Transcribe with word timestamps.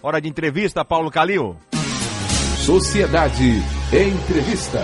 Hora 0.00 0.20
de 0.20 0.28
entrevista, 0.28 0.84
Paulo 0.84 1.10
Calil. 1.10 1.56
Sociedade 2.64 3.42
Entrevista. 3.92 4.78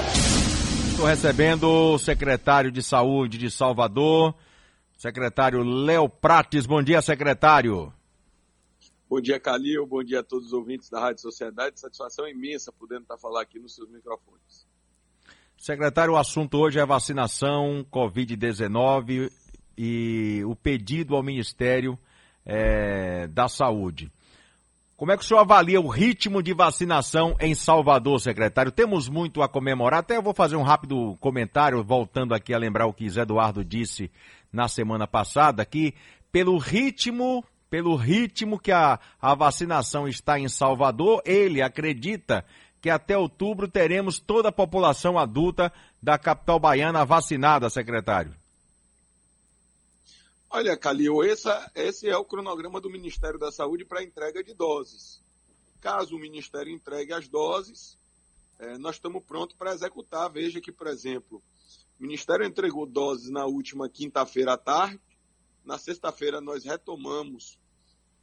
Estou 0.90 1.06
recebendo 1.06 1.68
o 1.68 1.98
secretário 1.98 2.72
de 2.72 2.82
Saúde 2.82 3.38
de 3.38 3.48
Salvador, 3.48 4.34
secretário 4.96 5.62
Léo 5.62 6.08
Prates. 6.08 6.66
Bom 6.66 6.82
dia, 6.82 7.00
secretário. 7.00 7.92
Bom 9.08 9.20
dia, 9.20 9.38
Calil. 9.38 9.86
Bom 9.86 10.02
dia 10.02 10.18
a 10.18 10.22
todos 10.24 10.46
os 10.46 10.52
ouvintes 10.52 10.90
da 10.90 10.98
Rádio 10.98 11.22
Sociedade. 11.22 11.78
Satisfação 11.78 12.26
imensa 12.26 12.72
podendo 12.72 13.02
estar 13.02 13.16
falando 13.16 13.42
aqui 13.42 13.60
nos 13.60 13.72
seus 13.76 13.88
microfones. 13.88 14.66
Secretário, 15.56 16.14
o 16.14 16.16
assunto 16.16 16.58
hoje 16.58 16.80
é 16.80 16.84
vacinação 16.84 17.86
Covid-19 17.88 19.30
e 19.78 20.42
o 20.44 20.56
pedido 20.56 21.14
ao 21.14 21.22
Ministério 21.22 21.96
é, 22.44 23.28
da 23.28 23.46
Saúde. 23.46 24.10
Como 25.04 25.12
é 25.12 25.18
que 25.18 25.22
o 25.22 25.26
senhor 25.26 25.40
avalia 25.40 25.78
o 25.78 25.86
ritmo 25.86 26.42
de 26.42 26.54
vacinação 26.54 27.36
em 27.38 27.54
Salvador, 27.54 28.18
secretário? 28.18 28.72
Temos 28.72 29.06
muito 29.06 29.42
a 29.42 29.48
comemorar. 29.50 30.00
Até 30.00 30.16
eu 30.16 30.22
vou 30.22 30.32
fazer 30.32 30.56
um 30.56 30.62
rápido 30.62 31.14
comentário, 31.20 31.84
voltando 31.84 32.32
aqui 32.32 32.54
a 32.54 32.58
lembrar 32.58 32.86
o 32.86 32.92
que 32.94 33.10
Zé 33.10 33.20
Eduardo 33.20 33.62
disse 33.62 34.10
na 34.50 34.66
semana 34.66 35.06
passada, 35.06 35.62
que 35.66 35.92
pelo 36.32 36.56
ritmo, 36.56 37.44
pelo 37.68 37.96
ritmo 37.96 38.58
que 38.58 38.72
a, 38.72 38.98
a 39.20 39.34
vacinação 39.34 40.08
está 40.08 40.40
em 40.40 40.48
Salvador, 40.48 41.20
ele 41.26 41.60
acredita 41.60 42.42
que 42.80 42.88
até 42.88 43.14
outubro 43.14 43.68
teremos 43.68 44.18
toda 44.18 44.48
a 44.48 44.52
população 44.52 45.18
adulta 45.18 45.70
da 46.02 46.16
capital 46.16 46.58
baiana 46.58 47.04
vacinada, 47.04 47.68
secretário. 47.68 48.32
Olha, 50.56 50.76
Calil, 50.76 51.24
essa, 51.24 51.68
esse 51.74 52.08
é 52.08 52.16
o 52.16 52.24
cronograma 52.24 52.80
do 52.80 52.88
Ministério 52.88 53.40
da 53.40 53.50
Saúde 53.50 53.84
para 53.84 54.04
entrega 54.04 54.40
de 54.40 54.54
doses. 54.54 55.20
Caso 55.80 56.14
o 56.14 56.18
Ministério 56.20 56.72
entregue 56.72 57.12
as 57.12 57.26
doses, 57.26 57.98
é, 58.60 58.78
nós 58.78 58.94
estamos 58.94 59.24
prontos 59.24 59.56
para 59.56 59.74
executar. 59.74 60.30
Veja 60.30 60.60
que, 60.60 60.70
por 60.70 60.86
exemplo, 60.86 61.42
o 61.98 62.02
Ministério 62.04 62.46
entregou 62.46 62.86
doses 62.86 63.30
na 63.30 63.44
última 63.46 63.88
quinta-feira 63.88 64.52
à 64.52 64.56
tarde, 64.56 65.00
na 65.64 65.76
sexta-feira 65.76 66.40
nós 66.40 66.62
retomamos 66.62 67.58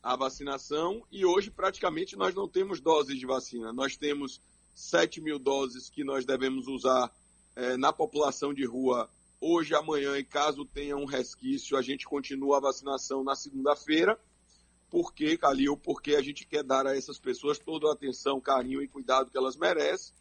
a 0.01 0.15
vacinação 0.15 1.05
e 1.11 1.25
hoje 1.25 1.51
praticamente 1.51 2.15
nós 2.15 2.33
não 2.33 2.47
temos 2.47 2.79
doses 2.79 3.19
de 3.19 3.25
vacina. 3.25 3.73
Nós 3.73 3.97
temos 3.97 4.39
7 4.73 5.19
mil 5.19 5.37
doses 5.37 5.89
que 5.89 6.01
nós 6.01 6.25
devemos 6.25 6.65
usar 6.69 7.11
é, 7.57 7.75
na 7.75 7.91
população 7.91 8.53
de 8.53 8.63
rua 8.63 9.09
hoje, 9.41 9.73
amanhã, 9.73 10.15
e 10.17 10.23
caso 10.23 10.63
tenha 10.63 10.95
um 10.95 11.05
resquício, 11.05 11.75
a 11.75 11.81
gente 11.81 12.05
continua 12.05 12.57
a 12.57 12.61
vacinação 12.61 13.23
na 13.23 13.35
segunda-feira. 13.35 14.17
Por 14.89 15.13
quê, 15.13 15.35
Calil? 15.35 15.75
Porque 15.75 16.15
a 16.15 16.21
gente 16.21 16.45
quer 16.45 16.63
dar 16.63 16.85
a 16.85 16.95
essas 16.95 17.17
pessoas 17.17 17.57
toda 17.57 17.89
a 17.89 17.93
atenção, 17.93 18.39
carinho 18.39 18.81
e 18.81 18.87
cuidado 18.87 19.31
que 19.31 19.37
elas 19.37 19.57
merecem. 19.57 20.13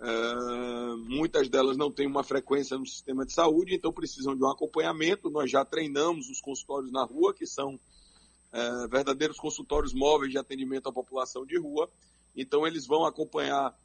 Uh, 0.00 0.96
muitas 0.96 1.50
delas 1.50 1.76
não 1.76 1.92
têm 1.92 2.06
uma 2.06 2.24
frequência 2.24 2.78
no 2.78 2.86
sistema 2.86 3.26
de 3.26 3.34
saúde, 3.34 3.74
então 3.74 3.92
precisam 3.92 4.34
de 4.34 4.42
um 4.42 4.50
acompanhamento. 4.50 5.28
Nós 5.28 5.50
já 5.50 5.62
treinamos 5.62 6.30
os 6.30 6.40
consultórios 6.40 6.90
na 6.90 7.04
rua, 7.04 7.34
que 7.34 7.46
são 7.46 7.74
uh, 7.74 8.88
verdadeiros 8.88 9.38
consultórios 9.38 9.92
móveis 9.92 10.30
de 10.32 10.38
atendimento 10.38 10.88
à 10.88 10.92
população 10.92 11.44
de 11.44 11.58
rua. 11.58 11.90
Então, 12.34 12.66
eles 12.66 12.86
vão 12.86 13.04
acompanhar 13.04 13.76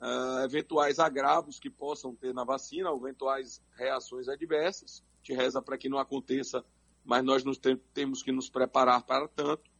uh, 0.00 0.44
eventuais 0.44 0.98
agravos 0.98 1.58
que 1.58 1.70
possam 1.70 2.14
ter 2.14 2.32
na 2.32 2.44
vacina, 2.44 2.90
eventuais 2.90 3.62
reações 3.76 4.28
adversas. 4.28 5.04
Gente 5.22 5.36
reza 5.36 5.60
para 5.60 5.76
que 5.76 5.88
não 5.88 5.98
aconteça, 5.98 6.64
mas 7.04 7.22
nós 7.22 7.44
tem, 7.58 7.76
temos 7.92 8.22
que 8.22 8.32
nos 8.32 8.48
preparar 8.48 9.02
para 9.04 9.28
tanto. 9.28 9.70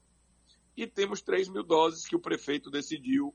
E 0.76 0.86
temos 0.86 1.20
3 1.20 1.48
mil 1.48 1.62
doses 1.62 2.06
que 2.06 2.14
o 2.14 2.20
prefeito 2.20 2.70
decidiu 2.70 3.34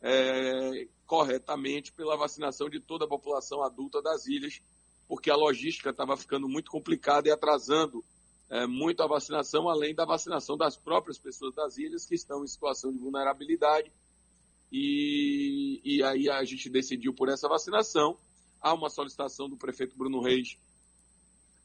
é, 0.00 0.88
corretamente 1.06 1.92
pela 1.92 2.16
vacinação 2.16 2.68
de 2.68 2.80
toda 2.80 3.04
a 3.04 3.08
população 3.08 3.62
adulta 3.62 4.02
das 4.02 4.26
ilhas, 4.26 4.60
porque 5.06 5.30
a 5.30 5.36
logística 5.36 5.90
estava 5.90 6.16
ficando 6.16 6.48
muito 6.48 6.70
complicada 6.70 7.28
e 7.28 7.30
atrasando 7.30 8.04
é, 8.50 8.66
muito 8.66 9.02
a 9.02 9.06
vacinação, 9.06 9.68
além 9.68 9.94
da 9.94 10.04
vacinação 10.04 10.56
das 10.56 10.76
próprias 10.76 11.18
pessoas 11.18 11.54
das 11.54 11.78
ilhas 11.78 12.04
que 12.04 12.14
estão 12.14 12.42
em 12.42 12.46
situação 12.46 12.90
de 12.90 12.98
vulnerabilidade 12.98 13.92
e, 14.72 15.82
e 15.84 16.02
aí 16.02 16.30
a 16.30 16.42
gente 16.44 16.70
decidiu 16.70 17.12
por 17.12 17.28
essa 17.28 17.46
vacinação. 17.46 18.16
Há 18.58 18.72
uma 18.72 18.88
solicitação 18.88 19.46
do 19.48 19.56
prefeito 19.56 19.94
Bruno 19.94 20.22
Reis 20.22 20.56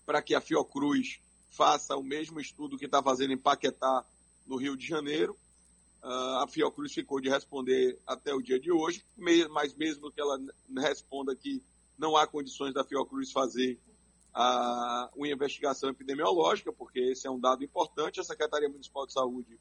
para 0.06 0.22
que 0.22 0.36
a 0.36 0.42
Fiocruz 0.42 1.22
faça 1.50 1.96
o 1.96 2.04
mesmo 2.04 2.40
estudo 2.40 2.78
que 2.78 2.86
está 2.86 3.02
fazendo 3.02 3.32
em 3.32 3.38
Paquetá, 3.38 4.06
no 4.46 4.58
Rio 4.58 4.76
de 4.76 4.86
Janeiro. 4.86 5.38
Uh, 6.04 6.44
a 6.44 6.48
Fiocruz 6.50 6.94
ficou 6.94 7.22
de 7.22 7.30
responder 7.30 7.98
até 8.06 8.34
o 8.34 8.42
dia 8.42 8.60
de 8.60 8.72
hoje, 8.72 9.04
mas 9.50 9.74
mesmo 9.76 10.12
que 10.12 10.20
ela 10.20 10.38
responda 10.78 11.36
que 11.36 11.64
não 11.98 12.16
há 12.16 12.28
condições 12.28 12.74
da 12.74 12.84
Fiocruz 12.84 13.32
fazer 13.32 13.80
a, 14.34 15.10
uma 15.16 15.28
investigação 15.28 15.90
epidemiológica, 15.90 16.72
porque 16.74 17.00
esse 17.00 17.26
é 17.26 17.32
um 17.32 17.40
dado 17.40 17.64
importante, 17.64 18.20
a 18.20 18.24
Secretaria 18.24 18.70
Municipal 18.70 19.08
de 19.08 19.14
Saúde 19.14 19.60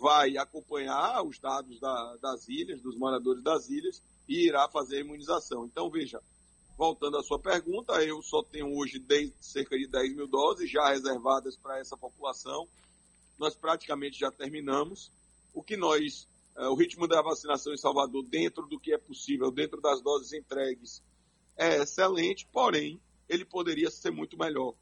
vai 0.00 0.38
acompanhar 0.38 1.22
os 1.22 1.38
dados 1.38 1.78
da, 1.78 2.16
das 2.16 2.48
ilhas, 2.48 2.80
dos 2.80 2.96
moradores 2.96 3.42
das 3.44 3.68
ilhas, 3.68 4.02
e 4.26 4.46
irá 4.46 4.66
fazer 4.66 4.96
a 4.96 5.00
imunização. 5.00 5.66
Então, 5.66 5.90
veja, 5.90 6.22
voltando 6.76 7.18
à 7.18 7.22
sua 7.22 7.38
pergunta, 7.38 8.02
eu 8.02 8.22
só 8.22 8.42
tenho 8.42 8.74
hoje 8.74 8.98
10, 8.98 9.34
cerca 9.38 9.76
de 9.76 9.86
10 9.86 10.16
mil 10.16 10.26
doses 10.26 10.70
já 10.70 10.88
reservadas 10.88 11.54
para 11.54 11.78
essa 11.78 11.98
população. 11.98 12.66
Nós 13.38 13.54
praticamente 13.54 14.18
já 14.18 14.30
terminamos. 14.30 15.12
O 15.52 15.62
que 15.62 15.76
nós, 15.76 16.26
é, 16.56 16.66
o 16.68 16.74
ritmo 16.74 17.06
da 17.06 17.20
vacinação 17.20 17.74
em 17.74 17.78
Salvador, 17.78 18.24
dentro 18.24 18.66
do 18.66 18.80
que 18.80 18.94
é 18.94 18.98
possível, 18.98 19.50
dentro 19.50 19.82
das 19.82 20.00
doses 20.00 20.32
entregues, 20.32 21.02
é 21.58 21.82
excelente, 21.82 22.48
porém, 22.50 22.98
ele 23.28 23.44
poderia 23.44 23.90
ser 23.90 24.10
muito 24.10 24.38
melhor. 24.38 24.74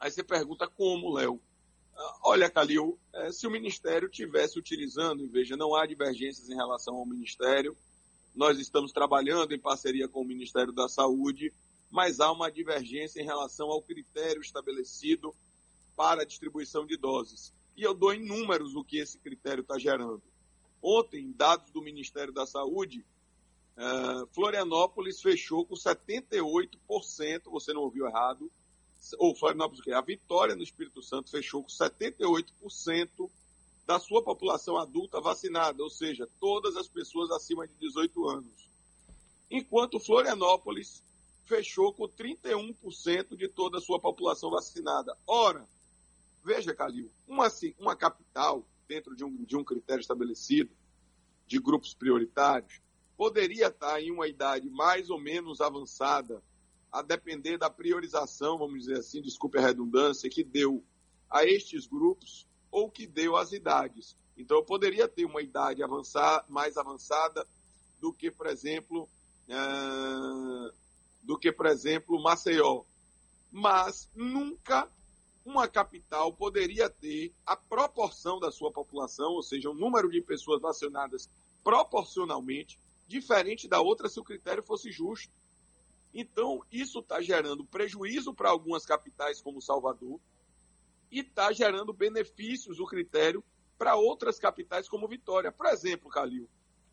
Aí 0.00 0.10
você 0.10 0.24
pergunta 0.24 0.66
como, 0.66 1.14
Léo? 1.14 1.40
Olha, 2.22 2.48
Calil, 2.48 2.98
é, 3.12 3.32
se 3.32 3.46
o 3.46 3.50
Ministério 3.50 4.08
tivesse 4.08 4.58
utilizando, 4.58 5.28
veja, 5.28 5.56
não 5.56 5.74
há 5.74 5.86
divergências 5.86 6.48
em 6.48 6.54
relação 6.54 6.94
ao 6.94 7.06
Ministério, 7.06 7.76
nós 8.34 8.58
estamos 8.58 8.92
trabalhando 8.92 9.52
em 9.52 9.58
parceria 9.58 10.08
com 10.08 10.22
o 10.22 10.24
Ministério 10.24 10.72
da 10.72 10.88
Saúde, 10.88 11.52
mas 11.90 12.20
há 12.20 12.32
uma 12.32 12.50
divergência 12.50 13.20
em 13.20 13.24
relação 13.24 13.70
ao 13.70 13.82
critério 13.82 14.40
estabelecido 14.40 15.34
para 15.94 16.22
a 16.22 16.24
distribuição 16.24 16.86
de 16.86 16.96
doses. 16.96 17.52
E 17.76 17.82
eu 17.82 17.92
dou 17.92 18.12
em 18.12 18.24
números 18.24 18.74
o 18.74 18.84
que 18.84 18.98
esse 18.98 19.18
critério 19.18 19.60
está 19.60 19.78
gerando. 19.78 20.22
Ontem, 20.80 21.30
dados 21.32 21.70
do 21.70 21.82
Ministério 21.82 22.32
da 22.32 22.46
Saúde, 22.46 23.04
uh, 23.76 24.26
Florianópolis 24.32 25.20
fechou 25.20 25.64
com 25.66 25.74
78%, 25.74 27.42
você 27.46 27.72
não 27.72 27.82
ouviu 27.82 28.06
errado, 28.06 28.50
ou 29.18 29.34
Florianópolis, 29.34 29.86
a 29.88 30.00
Vitória 30.00 30.54
no 30.54 30.62
Espírito 30.62 31.02
Santo 31.02 31.30
fechou 31.30 31.62
com 31.62 31.68
78% 31.68 33.30
da 33.86 33.98
sua 33.98 34.22
população 34.22 34.76
adulta 34.76 35.20
vacinada, 35.20 35.82
ou 35.82 35.90
seja, 35.90 36.28
todas 36.38 36.76
as 36.76 36.88
pessoas 36.88 37.30
acima 37.30 37.66
de 37.66 37.74
18 37.74 38.28
anos. 38.28 38.70
Enquanto 39.50 39.98
Florianópolis 39.98 41.02
fechou 41.44 41.92
com 41.92 42.08
31% 42.08 43.36
de 43.36 43.48
toda 43.48 43.78
a 43.78 43.80
sua 43.80 44.00
população 44.00 44.50
vacinada. 44.50 45.16
Ora, 45.26 45.66
veja, 46.44 46.74
Calil, 46.74 47.10
uma, 47.26 47.48
uma 47.78 47.96
capital, 47.96 48.64
dentro 48.88 49.14
de 49.14 49.24
um, 49.24 49.44
de 49.44 49.56
um 49.56 49.64
critério 49.64 50.00
estabelecido, 50.00 50.70
de 51.46 51.58
grupos 51.58 51.92
prioritários, 51.92 52.80
poderia 53.16 53.66
estar 53.66 54.00
em 54.00 54.10
uma 54.10 54.26
idade 54.26 54.70
mais 54.70 55.10
ou 55.10 55.18
menos 55.18 55.60
avançada 55.60 56.42
a 56.92 57.00
depender 57.00 57.56
da 57.56 57.70
priorização, 57.70 58.58
vamos 58.58 58.80
dizer 58.80 58.98
assim, 58.98 59.22
desculpe 59.22 59.58
a 59.58 59.62
redundância, 59.62 60.28
que 60.28 60.44
deu 60.44 60.84
a 61.30 61.44
estes 61.44 61.86
grupos 61.86 62.46
ou 62.70 62.90
que 62.90 63.06
deu 63.06 63.36
às 63.36 63.52
idades. 63.52 64.16
Então, 64.36 64.58
eu 64.58 64.64
poderia 64.64 65.08
ter 65.08 65.24
uma 65.24 65.40
idade 65.40 65.82
avançar, 65.82 66.44
mais 66.48 66.76
avançada 66.76 67.46
do 68.00 68.12
que, 68.12 68.30
por 68.30 68.46
exemplo, 68.46 69.08
uh, 69.48 70.72
do 71.22 71.38
que, 71.38 71.50
por 71.50 71.66
exemplo, 71.66 72.22
Maceió. 72.22 72.82
Mas 73.50 74.08
nunca 74.14 74.88
uma 75.44 75.66
capital 75.66 76.32
poderia 76.32 76.88
ter 76.88 77.32
a 77.44 77.56
proporção 77.56 78.38
da 78.38 78.50
sua 78.50 78.70
população, 78.70 79.32
ou 79.32 79.42
seja, 79.42 79.70
o 79.70 79.74
número 79.74 80.10
de 80.10 80.20
pessoas 80.20 80.60
vacinadas 80.60 81.28
proporcionalmente, 81.62 82.78
diferente 83.06 83.68
da 83.68 83.80
outra 83.80 84.08
se 84.08 84.18
o 84.20 84.24
critério 84.24 84.62
fosse 84.62 84.90
justo. 84.90 85.32
Então, 86.14 86.62
isso 86.70 86.98
está 86.98 87.20
gerando 87.20 87.64
prejuízo 87.64 88.34
para 88.34 88.50
algumas 88.50 88.84
capitais, 88.84 89.40
como 89.40 89.62
Salvador, 89.62 90.20
e 91.10 91.20
está 91.20 91.52
gerando 91.52 91.92
benefícios, 91.92 92.80
o 92.80 92.86
critério, 92.86 93.42
para 93.78 93.96
outras 93.96 94.38
capitais, 94.38 94.88
como 94.88 95.08
Vitória. 95.08 95.50
Por 95.50 95.66
exemplo, 95.66 96.10
Calil, 96.10 96.48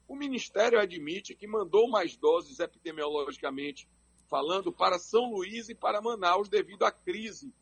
o 0.07 0.15
Ministério 0.15 0.79
admite 0.79 1.35
que 1.35 1.47
mandou 1.47 1.89
mais 1.89 2.17
doses 2.17 2.59
epidemiologicamente 2.59 3.87
falando 4.27 4.71
para 4.71 4.99
São 4.99 5.31
Luís 5.31 5.69
e 5.69 5.75
para 5.75 6.01
Manaus 6.01 6.49
devido 6.49 6.83
à 6.83 6.91
crise 6.91 7.53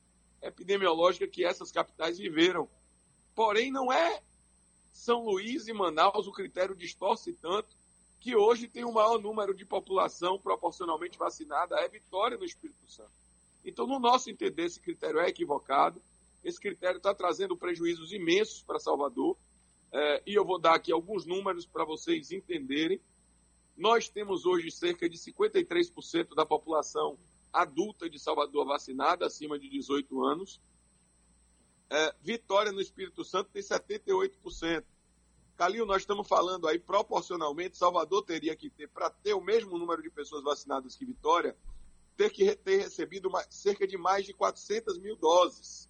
epidemiológica 0.41 1.27
que 1.27 1.45
essas 1.45 1.71
capitais 1.71 2.17
viveram. 2.17 2.69
Porém, 3.33 3.71
não 3.71 3.91
é 3.91 4.21
São 4.91 5.23
Luís 5.25 5.67
e 5.67 5.73
Manaus 5.73 6.27
o 6.27 6.31
critério 6.31 6.75
distorce 6.75 7.33
tanto 7.33 7.76
que 8.19 8.35
hoje 8.35 8.67
tem 8.67 8.83
o 8.83 8.91
maior 8.91 9.19
número 9.19 9.53
de 9.53 9.65
população 9.65 10.39
proporcionalmente 10.39 11.17
vacinada 11.17 11.79
é 11.79 11.87
Vitória 11.87 12.37
no 12.37 12.45
Espírito 12.45 12.89
Santo. 12.89 13.11
Então, 13.63 13.85
no 13.85 13.99
nosso 13.99 14.29
entender, 14.29 14.65
esse 14.65 14.79
critério 14.79 15.19
é 15.19 15.27
equivocado. 15.27 16.01
Esse 16.43 16.59
critério 16.59 16.97
está 16.97 17.13
trazendo 17.13 17.57
prejuízos 17.57 18.11
imensos 18.11 18.61
para 18.63 18.79
Salvador. 18.79 19.37
É, 19.91 20.23
e 20.25 20.33
eu 20.33 20.45
vou 20.45 20.59
dar 20.59 20.75
aqui 20.75 20.91
alguns 20.91 21.25
números 21.25 21.65
para 21.65 21.85
vocês 21.85 22.31
entenderem. 22.31 22.99
Nós 23.75 24.09
temos 24.09 24.45
hoje 24.45 24.71
cerca 24.71 25.09
de 25.09 25.17
53% 25.17 26.33
da 26.33 26.45
população 26.45 27.17
adulta 27.51 28.09
de 28.09 28.19
Salvador 28.19 28.65
vacinada, 28.65 29.25
acima 29.25 29.59
de 29.59 29.69
18 29.69 30.23
anos. 30.23 30.59
É, 31.89 32.15
Vitória 32.21 32.71
no 32.71 32.81
Espírito 32.81 33.23
Santo 33.23 33.49
tem 33.51 33.61
78%. 33.61 34.83
Calil, 35.57 35.87
nós 35.87 36.03
estamos 36.03 36.27
falando 36.27 36.67
aí 36.67 36.77
proporcionalmente, 36.77 37.79
Salvador 37.79 38.21
teria 38.21 38.55
que 38.55 38.69
ter, 38.69 38.87
para 38.87 39.09
ter 39.09 39.33
o 39.33 39.41
mesmo 39.41 39.75
número 39.79 40.03
de 40.03 40.09
pessoas 40.11 40.43
vacinadas 40.43 40.95
que 40.95 41.03
Vitória, 41.03 41.57
ter 42.15 42.29
que 42.29 42.55
ter 42.55 42.83
recebido 42.83 43.27
cerca 43.49 43.87
de 43.87 43.97
mais 43.97 44.23
de 44.23 44.33
400 44.33 44.99
mil 44.99 45.15
doses. 45.15 45.89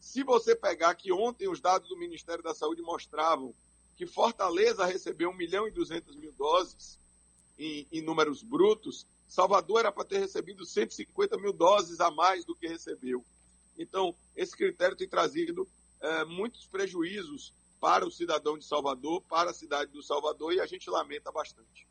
Se 0.00 0.22
você 0.22 0.56
pegar 0.56 0.94
que 0.94 1.12
ontem 1.12 1.46
os 1.46 1.60
dados 1.60 1.90
do 1.90 1.96
Ministério 1.98 2.42
da 2.42 2.54
Saúde 2.54 2.80
mostravam 2.80 3.54
que 3.98 4.06
Fortaleza 4.06 4.86
recebeu 4.86 5.28
1 5.28 5.34
milhão 5.34 5.68
e 5.68 5.70
200 5.70 6.16
mil 6.16 6.32
doses 6.32 6.98
em, 7.58 7.86
em 7.92 8.00
números 8.00 8.42
brutos, 8.42 9.06
Salvador 9.28 9.80
era 9.80 9.92
para 9.92 10.06
ter 10.06 10.20
recebido 10.20 10.64
150 10.64 11.36
mil 11.36 11.52
doses 11.52 12.00
a 12.00 12.10
mais 12.10 12.46
do 12.46 12.56
que 12.56 12.66
recebeu. 12.66 13.22
Então, 13.78 14.14
esse 14.34 14.56
critério 14.56 14.96
tem 14.96 15.06
trazido 15.06 15.68
é, 16.00 16.24
muitos 16.24 16.66
prejuízos 16.66 17.52
para 17.80 18.06
o 18.06 18.10
cidadão 18.10 18.58
de 18.58 18.64
Salvador, 18.64 19.22
para 19.22 19.50
a 19.50 19.54
cidade 19.54 19.90
do 19.90 20.02
Salvador, 20.02 20.52
e 20.52 20.60
a 20.60 20.66
gente 20.66 20.90
lamenta 20.90 21.32
bastante. 21.32 21.88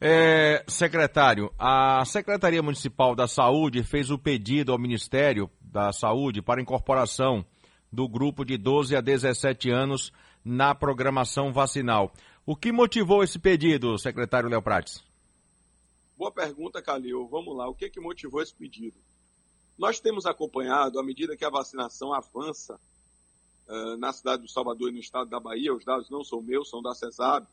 É, 0.00 0.62
secretário, 0.68 1.50
a 1.58 2.04
Secretaria 2.04 2.62
Municipal 2.62 3.14
da 3.14 3.26
Saúde 3.26 3.82
fez 3.82 4.10
o 4.10 4.18
pedido 4.18 4.72
ao 4.72 4.78
Ministério 4.78 5.50
da 5.62 5.92
Saúde 5.92 6.42
para 6.42 6.60
incorporação 6.60 7.44
do 7.90 8.08
grupo 8.08 8.44
de 8.44 8.58
12 8.58 8.94
a 8.94 9.00
17 9.00 9.70
anos 9.70 10.12
na 10.44 10.74
programação 10.74 11.52
vacinal. 11.52 12.12
O 12.44 12.54
que 12.54 12.70
motivou 12.70 13.24
esse 13.24 13.38
pedido, 13.38 13.96
secretário 13.98 14.50
Léo 14.50 14.60
Prates? 14.60 15.02
Boa 16.18 16.30
pergunta, 16.30 16.82
Calil. 16.82 17.26
Vamos 17.28 17.56
lá. 17.56 17.68
O 17.68 17.74
que, 17.74 17.88
que 17.88 18.00
motivou 18.00 18.42
esse 18.42 18.54
pedido? 18.54 18.98
Nós 19.78 19.98
temos 19.98 20.26
acompanhado, 20.26 20.98
à 20.98 21.02
medida 21.02 21.36
que 21.36 21.44
a 21.44 21.50
vacinação 21.50 22.12
avança 22.12 22.78
uh, 23.68 23.96
na 23.96 24.12
cidade 24.12 24.42
do 24.42 24.48
Salvador 24.48 24.90
e 24.90 24.92
no 24.92 25.00
estado 25.00 25.28
da 25.30 25.40
Bahia, 25.40 25.74
os 25.74 25.84
dados 25.84 26.10
não 26.10 26.24
são 26.24 26.42
meus, 26.42 26.68
são 26.68 26.82
da 26.82 26.94
CESAB, 26.94 27.46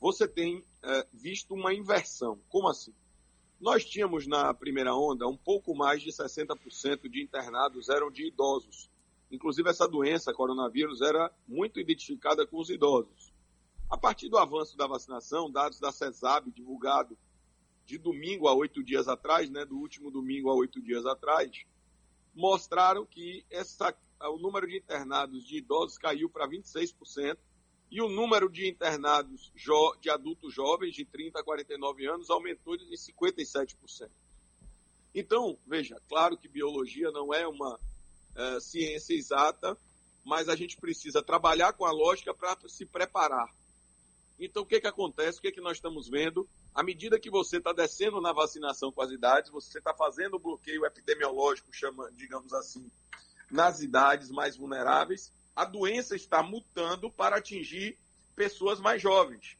você 0.00 0.26
tem 0.26 0.58
uh, 0.58 0.64
visto 1.12 1.54
uma 1.54 1.74
inversão. 1.74 2.38
Como 2.48 2.68
assim? 2.68 2.94
Nós 3.60 3.84
tínhamos 3.84 4.26
na 4.26 4.54
primeira 4.54 4.94
onda 4.94 5.28
um 5.28 5.36
pouco 5.36 5.74
mais 5.74 6.00
de 6.00 6.10
60% 6.10 7.08
de 7.08 7.22
internados 7.22 7.90
eram 7.90 8.10
de 8.10 8.26
idosos. 8.26 8.88
Inclusive, 9.30 9.68
essa 9.68 9.86
doença, 9.86 10.32
coronavírus, 10.32 11.02
era 11.02 11.30
muito 11.46 11.78
identificada 11.78 12.46
com 12.46 12.58
os 12.58 12.70
idosos. 12.70 13.30
A 13.90 13.98
partir 13.98 14.28
do 14.28 14.38
avanço 14.38 14.76
da 14.76 14.86
vacinação, 14.86 15.50
dados 15.50 15.78
da 15.78 15.92
CESAB, 15.92 16.50
divulgado 16.50 17.16
de 17.84 17.98
domingo 17.98 18.48
a 18.48 18.54
oito 18.54 18.82
dias 18.82 19.08
atrás, 19.08 19.50
né, 19.50 19.64
do 19.64 19.76
último 19.76 20.10
domingo 20.10 20.48
a 20.48 20.54
oito 20.54 20.80
dias 20.80 21.04
atrás, 21.04 21.64
mostraram 22.34 23.04
que 23.04 23.44
essa, 23.50 23.94
o 24.28 24.38
número 24.38 24.66
de 24.66 24.76
internados 24.76 25.46
de 25.46 25.58
idosos 25.58 25.96
caiu 25.96 26.28
para 26.28 26.48
26% 26.48 27.38
e 27.90 28.00
o 28.00 28.08
número 28.08 28.48
de 28.48 28.68
internados 28.68 29.52
de 30.00 30.10
adultos 30.10 30.54
jovens 30.54 30.94
de 30.94 31.04
30 31.04 31.40
a 31.40 31.42
49 31.42 32.06
anos 32.06 32.30
aumentou 32.30 32.76
de 32.76 32.84
57%. 32.84 34.10
Então, 35.14 35.58
veja, 35.66 36.00
claro 36.08 36.36
que 36.36 36.46
biologia 36.46 37.10
não 37.10 37.34
é 37.34 37.46
uma 37.48 37.80
é, 38.36 38.60
ciência 38.60 39.14
exata, 39.14 39.76
mas 40.24 40.48
a 40.48 40.54
gente 40.54 40.76
precisa 40.76 41.22
trabalhar 41.22 41.72
com 41.72 41.84
a 41.84 41.90
lógica 41.90 42.32
para 42.32 42.56
se 42.68 42.86
preparar. 42.86 43.52
Então, 44.38 44.62
o 44.62 44.66
que, 44.66 44.80
que 44.80 44.86
acontece? 44.86 45.38
O 45.38 45.42
que, 45.42 45.52
que 45.52 45.60
nós 45.60 45.78
estamos 45.78 46.08
vendo? 46.08 46.48
À 46.72 46.82
medida 46.82 47.18
que 47.18 47.28
você 47.28 47.58
está 47.58 47.72
descendo 47.72 48.20
na 48.20 48.32
vacinação 48.32 48.92
com 48.92 49.02
as 49.02 49.10
idades, 49.10 49.50
você 49.50 49.78
está 49.78 49.92
fazendo 49.92 50.34
o 50.34 50.38
bloqueio 50.38 50.86
epidemiológico, 50.86 51.72
chama, 51.72 52.10
digamos 52.12 52.52
assim, 52.54 52.90
nas 53.50 53.80
idades 53.80 54.30
mais 54.30 54.56
vulneráveis, 54.56 55.32
a 55.54 55.64
doença 55.64 56.14
está 56.14 56.42
mutando 56.42 57.10
para 57.10 57.36
atingir 57.36 57.98
pessoas 58.34 58.80
mais 58.80 59.02
jovens. 59.02 59.56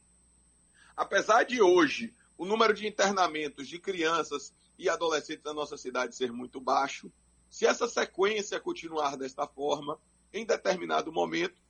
Apesar 0.96 1.44
de 1.44 1.60
hoje 1.60 2.14
o 2.38 2.46
número 2.46 2.72
de 2.72 2.86
internamentos 2.86 3.68
de 3.68 3.78
crianças 3.78 4.54
e 4.78 4.88
adolescentes 4.88 5.44
na 5.44 5.52
nossa 5.52 5.76
cidade 5.76 6.16
ser 6.16 6.32
muito 6.32 6.58
baixo, 6.60 7.12
se 7.50 7.66
essa 7.66 7.86
sequência 7.86 8.58
continuar 8.58 9.16
desta 9.16 9.46
forma, 9.46 9.98
em 10.32 10.46
determinado 10.46 11.12
momento, 11.12 11.60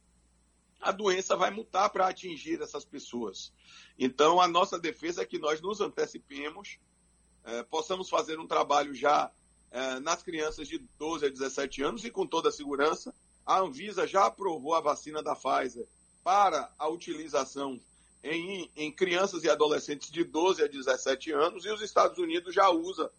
a 0.80 0.92
doença 0.92 1.36
vai 1.36 1.50
mutar 1.50 1.90
para 1.90 2.06
atingir 2.06 2.60
essas 2.62 2.84
pessoas. 2.84 3.52
Então, 3.98 4.40
a 4.40 4.46
nossa 4.46 4.78
defesa 4.78 5.22
é 5.22 5.26
que 5.26 5.38
nós 5.38 5.60
nos 5.60 5.80
antecipemos, 5.80 6.78
é, 7.44 7.62
possamos 7.64 8.08
fazer 8.08 8.38
um 8.38 8.46
trabalho 8.46 8.94
já 8.94 9.30
é, 9.70 10.00
nas 10.00 10.22
crianças 10.22 10.66
de 10.66 10.78
12 10.98 11.26
a 11.26 11.28
17 11.28 11.82
anos 11.82 12.04
e 12.04 12.10
com 12.10 12.26
toda 12.26 12.48
a 12.48 12.52
segurança. 12.52 13.14
A 13.46 13.60
Anvisa 13.60 14.06
já 14.06 14.26
aprovou 14.26 14.74
a 14.74 14.80
vacina 14.80 15.22
da 15.22 15.34
Pfizer 15.34 15.86
para 16.22 16.72
a 16.78 16.88
utilização 16.88 17.80
em, 18.22 18.70
em 18.76 18.92
crianças 18.92 19.44
e 19.44 19.50
adolescentes 19.50 20.10
de 20.10 20.24
12 20.24 20.62
a 20.62 20.66
17 20.66 21.32
anos 21.32 21.64
e 21.64 21.70
os 21.70 21.80
Estados 21.80 22.18
Unidos 22.18 22.54
já 22.54 22.68
usa 22.68 23.10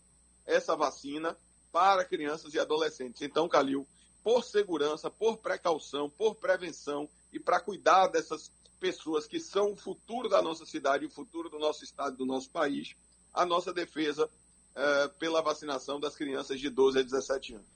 essa 0.46 0.76
vacina 0.76 1.36
para 1.72 2.06
crianças 2.06 2.54
e 2.54 2.60
adolescentes. 2.60 3.22
Então, 3.22 3.48
Calil, 3.48 3.88
por 4.24 4.44
segurança, 4.44 5.10
por 5.10 5.38
precaução, 5.38 6.10
por 6.10 6.36
prevenção 6.36 7.10
e 7.34 7.40
para 7.40 7.60
cuidar 7.60 8.08
dessas 8.08 8.52
pessoas 8.80 9.26
que 9.26 9.40
são 9.40 9.72
o 9.72 9.76
futuro 9.76 10.28
da 10.28 10.42
nossa 10.42 10.66
cidade, 10.66 11.06
o 11.06 11.10
futuro 11.10 11.50
do 11.50 11.60
nosso 11.60 11.84
estado, 11.84 12.18
do 12.18 12.26
nosso 12.26 12.50
país, 12.50 12.96
a 13.34 13.46
nossa 13.46 13.74
defesa 13.74 14.30
é, 14.76 15.08
pela 15.20 15.42
vacinação 15.42 16.00
das 16.00 16.16
crianças 16.16 16.60
de 16.60 16.70
12 16.70 17.00
a 17.00 17.02
17 17.02 17.56
anos. 17.56 17.68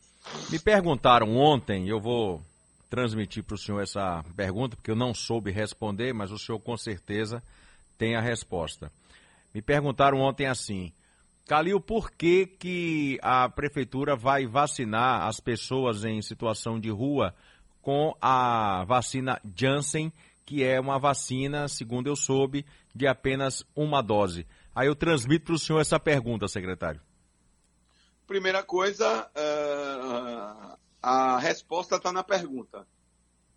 Me 0.50 0.60
perguntaram 0.60 1.36
ontem, 1.36 1.88
eu 1.88 2.00
vou 2.00 2.42
transmitir 2.90 3.44
para 3.44 3.56
o 3.56 3.58
senhor 3.58 3.82
essa 3.82 4.24
pergunta, 4.36 4.76
porque 4.76 4.92
eu 4.92 4.96
não 4.96 5.14
soube 5.14 5.52
responder, 5.52 6.14
mas 6.14 6.32
o 6.32 6.38
senhor 6.38 6.60
com 6.60 6.76
certeza 6.78 7.44
tem 7.98 8.16
a 8.16 8.22
resposta. 8.22 8.92
Me 9.54 9.62
perguntaram 9.62 10.20
ontem 10.20 10.48
assim, 10.48 10.92
Calil, 11.48 11.80
por 11.80 12.12
que, 12.12 12.48
que 12.48 13.20
a 13.22 13.48
prefeitura 13.48 14.16
vai 14.16 14.48
vacinar 14.48 15.28
as 15.28 15.40
pessoas 15.40 16.04
em 16.04 16.22
situação 16.22 16.80
de 16.80 16.90
rua 16.90 17.36
com 17.82 18.16
a 18.20 18.84
vacina 18.86 19.40
Janssen, 19.56 20.12
que 20.44 20.64
é 20.64 20.80
uma 20.80 20.98
vacina, 20.98 21.68
segundo 21.68 22.08
eu 22.08 22.16
soube, 22.16 22.66
de 22.96 23.08
apenas 23.08 23.64
uma 23.76 24.02
dose? 24.02 24.48
Aí 24.76 24.88
eu 24.88 24.96
transmito 24.96 25.46
para 25.46 25.56
o 25.56 25.60
senhor 25.60 25.80
essa 25.80 25.98
pergunta, 25.98 26.50
secretário. 26.50 27.02
Primeira 28.28 28.62
coisa, 28.62 29.32
uh, 29.32 30.78
a 31.02 31.40
resposta 31.40 31.96
está 31.96 32.12
na 32.12 32.24
pergunta. 32.24 32.86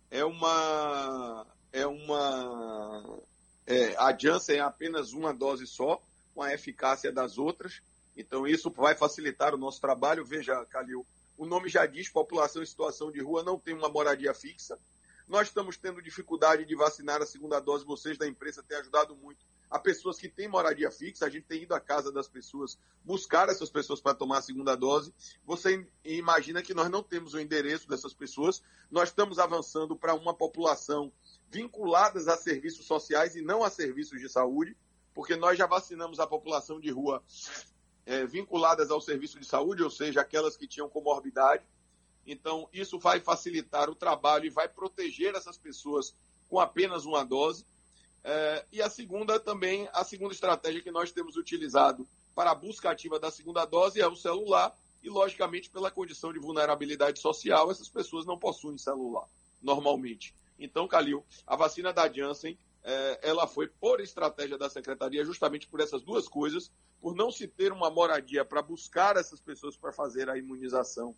É 0.09 0.23
uma. 0.23 1.45
É 1.73 1.85
uma. 1.85 3.19
É, 3.67 3.95
a 3.97 4.17
Janssen 4.17 4.57
é 4.57 4.61
apenas 4.61 5.11
uma 5.11 5.33
dose 5.33 5.67
só 5.67 6.01
com 6.33 6.41
a 6.41 6.53
eficácia 6.53 7.11
das 7.11 7.37
outras. 7.37 7.81
Então, 8.15 8.47
isso 8.47 8.71
vai 8.71 8.95
facilitar 8.95 9.53
o 9.53 9.57
nosso 9.57 9.81
trabalho. 9.81 10.25
Veja, 10.25 10.65
Calil, 10.67 11.05
o 11.37 11.45
nome 11.45 11.67
já 11.67 11.85
diz: 11.85 12.07
população 12.07 12.63
em 12.63 12.65
situação 12.65 13.11
de 13.11 13.21
rua 13.21 13.43
não 13.43 13.59
tem 13.59 13.73
uma 13.73 13.89
moradia 13.89 14.33
fixa. 14.33 14.79
Nós 15.27 15.47
estamos 15.47 15.75
tendo 15.75 16.01
dificuldade 16.01 16.65
de 16.65 16.75
vacinar 16.75 17.21
a 17.21 17.25
segunda 17.25 17.59
dose. 17.59 17.83
Vocês 17.83 18.17
da 18.17 18.25
imprensa 18.25 18.63
têm 18.63 18.77
ajudado 18.77 19.15
muito 19.17 19.45
a 19.69 19.77
pessoas 19.77 20.17
que 20.17 20.27
têm 20.27 20.47
moradia 20.47 20.89
fixa. 20.91 21.25
A 21.25 21.29
gente 21.29 21.45
tem 21.45 21.63
ido 21.63 21.73
à 21.73 21.79
casa 21.79 22.11
das 22.11 22.27
pessoas 22.27 22.77
buscar 23.03 23.49
essas 23.49 23.69
pessoas 23.69 24.01
para 24.01 24.15
tomar 24.15 24.39
a 24.39 24.41
segunda 24.41 24.75
dose. 24.75 25.13
Você 25.45 25.87
imagina 26.03 26.61
que 26.61 26.73
nós 26.73 26.89
não 26.89 27.03
temos 27.03 27.33
o 27.33 27.39
endereço 27.39 27.87
dessas 27.87 28.13
pessoas. 28.13 28.61
Nós 28.89 29.09
estamos 29.09 29.39
avançando 29.39 29.95
para 29.95 30.13
uma 30.13 30.33
população 30.33 31.11
vinculadas 31.49 32.27
a 32.27 32.37
serviços 32.37 32.85
sociais 32.85 33.35
e 33.35 33.41
não 33.41 33.63
a 33.63 33.69
serviços 33.69 34.19
de 34.19 34.29
saúde 34.29 34.75
porque 35.19 35.35
nós 35.35 35.57
já 35.57 35.65
vacinamos 35.65 36.17
a 36.19 36.25
população 36.25 36.79
de 36.79 36.89
rua 36.89 37.21
é, 38.05 38.25
vinculadas 38.25 38.89
ao 38.89 39.01
serviço 39.01 39.37
de 39.37 39.45
saúde, 39.45 39.83
ou 39.83 39.89
seja, 39.89 40.21
aquelas 40.21 40.55
que 40.55 40.65
tinham 40.65 40.89
comorbidade. 40.89 41.63
Então, 42.25 42.69
isso 42.71 42.97
vai 42.97 43.19
facilitar 43.19 43.89
o 43.89 43.95
trabalho 43.95 44.45
e 44.45 44.49
vai 44.49 44.69
proteger 44.69 45.35
essas 45.35 45.57
pessoas 45.57 46.15
com 46.47 46.57
apenas 46.57 47.05
uma 47.05 47.23
dose. 47.25 47.65
É, 48.23 48.65
e 48.71 48.81
a 48.81 48.89
segunda 48.89 49.39
também, 49.39 49.87
a 49.93 50.03
segunda 50.03 50.33
estratégia 50.33 50.81
que 50.81 50.91
nós 50.91 51.11
temos 51.11 51.35
utilizado 51.35 52.07
para 52.35 52.51
a 52.51 52.55
busca 52.55 52.89
ativa 52.89 53.19
da 53.19 53.31
segunda 53.31 53.65
dose 53.65 53.99
é 53.99 54.07
o 54.07 54.15
celular, 54.15 54.75
e 55.01 55.09
logicamente 55.09 55.69
pela 55.69 55.89
condição 55.89 56.33
de 56.33 56.39
vulnerabilidade 56.39 57.19
social, 57.19 57.71
essas 57.71 57.89
pessoas 57.89 58.25
não 58.25 58.37
possuem 58.37 58.77
celular, 58.77 59.25
normalmente. 59.61 60.35
Então, 60.59 60.87
Calil, 60.87 61.23
a 61.47 61.55
vacina 61.55 61.93
da 61.93 62.11
Janssen, 62.11 62.57
é, 62.83 63.19
ela 63.23 63.47
foi 63.47 63.67
por 63.67 64.01
estratégia 64.01 64.57
da 64.57 64.69
secretaria, 64.69 65.23
justamente 65.23 65.67
por 65.67 65.79
essas 65.79 66.01
duas 66.01 66.27
coisas, 66.27 66.71
por 67.01 67.15
não 67.15 67.31
se 67.31 67.47
ter 67.47 67.71
uma 67.71 67.89
moradia 67.89 68.43
para 68.43 68.61
buscar 68.61 69.15
essas 69.15 69.39
pessoas 69.39 69.77
para 69.77 69.93
fazer 69.93 70.29
a 70.29 70.37
imunização. 70.37 71.15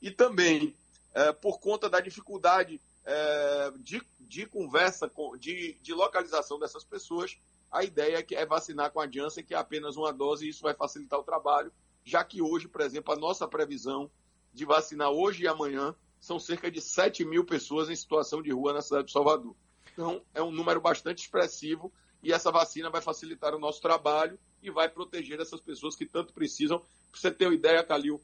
E 0.00 0.10
também 0.10 0.74
é, 1.14 1.32
por 1.32 1.60
conta 1.60 1.88
da 1.88 2.00
dificuldade 2.00 2.80
é, 3.10 3.72
de, 3.78 4.02
de, 4.20 4.44
conversa, 4.44 5.10
de, 5.40 5.78
de, 5.80 5.94
localização 5.94 6.58
dessas 6.58 6.84
pessoas, 6.84 7.38
a 7.72 7.82
ideia 7.82 8.18
é, 8.18 8.34
é 8.34 8.44
vacinar 8.44 8.92
com 8.92 9.00
a 9.00 9.10
Janssen, 9.10 9.42
que 9.42 9.54
é 9.54 9.56
apenas 9.56 9.96
uma 9.96 10.12
dose, 10.12 10.44
e 10.44 10.50
isso 10.50 10.62
vai 10.62 10.74
facilitar 10.74 11.18
o 11.18 11.24
trabalho, 11.24 11.72
já 12.04 12.22
que 12.22 12.42
hoje, 12.42 12.68
por 12.68 12.82
exemplo, 12.82 13.14
a 13.14 13.16
nossa 13.16 13.48
previsão 13.48 14.10
de 14.52 14.66
vacinar 14.66 15.10
hoje 15.10 15.44
e 15.44 15.48
amanhã 15.48 15.94
são 16.20 16.38
cerca 16.38 16.70
de 16.70 16.82
7 16.82 17.24
mil 17.24 17.46
pessoas 17.46 17.88
em 17.88 17.96
situação 17.96 18.42
de 18.42 18.52
rua 18.52 18.74
na 18.74 18.82
cidade 18.82 19.06
de 19.06 19.12
Salvador. 19.12 19.56
Então, 19.90 20.22
é 20.34 20.42
um 20.42 20.50
número 20.50 20.80
bastante 20.80 21.22
expressivo 21.22 21.90
e 22.22 22.30
essa 22.30 22.52
vacina 22.52 22.90
vai 22.90 23.00
facilitar 23.00 23.54
o 23.54 23.58
nosso 23.58 23.80
trabalho 23.80 24.38
e 24.62 24.70
vai 24.70 24.86
proteger 24.86 25.40
essas 25.40 25.62
pessoas 25.62 25.96
que 25.96 26.04
tanto 26.04 26.34
precisam. 26.34 26.78
Para 27.10 27.20
você 27.20 27.30
ter 27.30 27.46
uma 27.46 27.54
ideia, 27.54 27.82
Calil, 27.82 28.20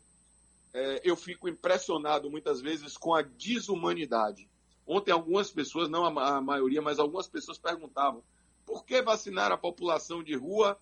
é, 0.75 1.01
eu 1.03 1.17
fico 1.17 1.49
impressionado 1.49 2.31
muitas 2.31 2.61
vezes 2.61 2.99
com 2.99 3.15
a 3.15 3.23
desumanidade. 3.23 4.47
Ontem, 4.87 5.13
algumas 5.13 5.51
pessoas, 5.51 5.89
não 5.89 6.05
a, 6.05 6.41
maioria, 6.41 6.83
mas 6.83 6.99
algumas 6.99 7.27
pessoas 7.27 7.59
perguntavam 7.59 8.23
por 8.67 8.85
que 8.85 9.03
vacinar 9.03 9.53
a 9.53 9.57
população 9.57 10.23
de 10.23 10.35
rua 10.35 10.79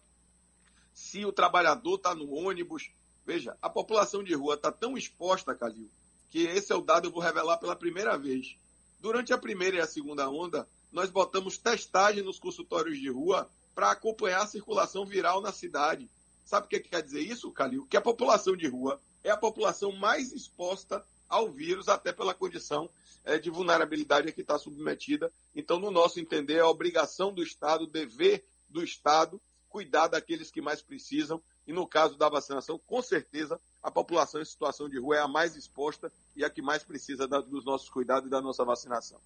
se 0.92 1.24
o 1.24 1.32
trabalhador 1.32 1.96
está 1.96 2.14
no 2.14 2.32
ônibus? 2.32 2.90
Veja, 3.24 3.56
a 3.62 3.70
população 3.70 4.22
de 4.22 4.34
rua 4.34 4.54
está 4.54 4.70
tão 4.72 4.96
exposta, 4.96 5.54
Calil, 5.54 5.90
que 6.30 6.40
esse 6.40 6.72
é 6.72 6.76
o 6.76 6.80
dado 6.80 7.08
eu 7.08 7.12
vou 7.12 7.22
revelar 7.22 7.58
pela 7.58 7.76
primeira 7.76 8.16
vez. 8.16 8.56
Durante 9.00 9.32
a 9.32 9.38
primeira 9.38 9.76
e 9.76 9.80
a 9.80 9.86
segunda 9.86 10.28
onda, 10.28 10.68
nós 10.92 11.10
botamos 11.10 11.58
testagem 11.58 12.22
nos 12.22 12.38
consultórios 12.38 12.98
de 12.98 13.08
rua 13.08 13.48
para 13.74 13.90
acompanhar 13.90 14.42
a 14.42 14.46
circulação 14.46 15.06
viral 15.06 15.40
na 15.40 15.52
cidade. 15.52 16.08
Sabe 16.44 16.66
o 16.66 16.68
que 16.68 16.80
quer 16.80 17.02
dizer 17.02 17.20
isso, 17.20 17.50
Calil? 17.52 17.86
Que 17.86 17.96
a 17.96 18.00
população 18.00 18.56
de 18.56 18.66
rua 18.68 19.00
é 19.24 19.30
a 19.30 19.36
população 19.36 19.92
mais 19.92 20.32
exposta 20.32 21.04
ao 21.28 21.50
vírus, 21.50 21.88
até 21.88 22.12
pela 22.12 22.34
condição 22.34 22.90
é, 23.24 23.38
de 23.38 23.50
vulnerabilidade 23.50 24.28
a 24.28 24.32
que 24.32 24.40
está 24.40 24.58
submetida. 24.58 25.32
Então, 25.54 25.78
no 25.78 25.90
nosso 25.90 26.20
entender, 26.20 26.56
é 26.56 26.60
a 26.60 26.68
obrigação 26.68 27.32
do 27.32 27.42
Estado, 27.42 27.86
dever 27.86 28.44
do 28.68 28.82
Estado, 28.82 29.40
cuidar 29.68 30.08
daqueles 30.08 30.50
que 30.50 30.60
mais 30.60 30.82
precisam. 30.82 31.42
E 31.66 31.72
no 31.72 31.86
caso 31.86 32.16
da 32.16 32.28
vacinação, 32.28 32.78
com 32.86 33.00
certeza, 33.00 33.60
a 33.82 33.90
população 33.90 34.40
em 34.40 34.44
situação 34.44 34.88
de 34.88 34.98
rua 34.98 35.16
é 35.16 35.20
a 35.20 35.28
mais 35.28 35.56
exposta 35.56 36.12
e 36.34 36.44
a 36.44 36.50
que 36.50 36.60
mais 36.60 36.82
precisa 36.82 37.26
dos 37.26 37.64
nossos 37.64 37.88
cuidados 37.88 38.26
e 38.26 38.30
da 38.30 38.40
nossa 38.40 38.64
vacinação. 38.64 39.18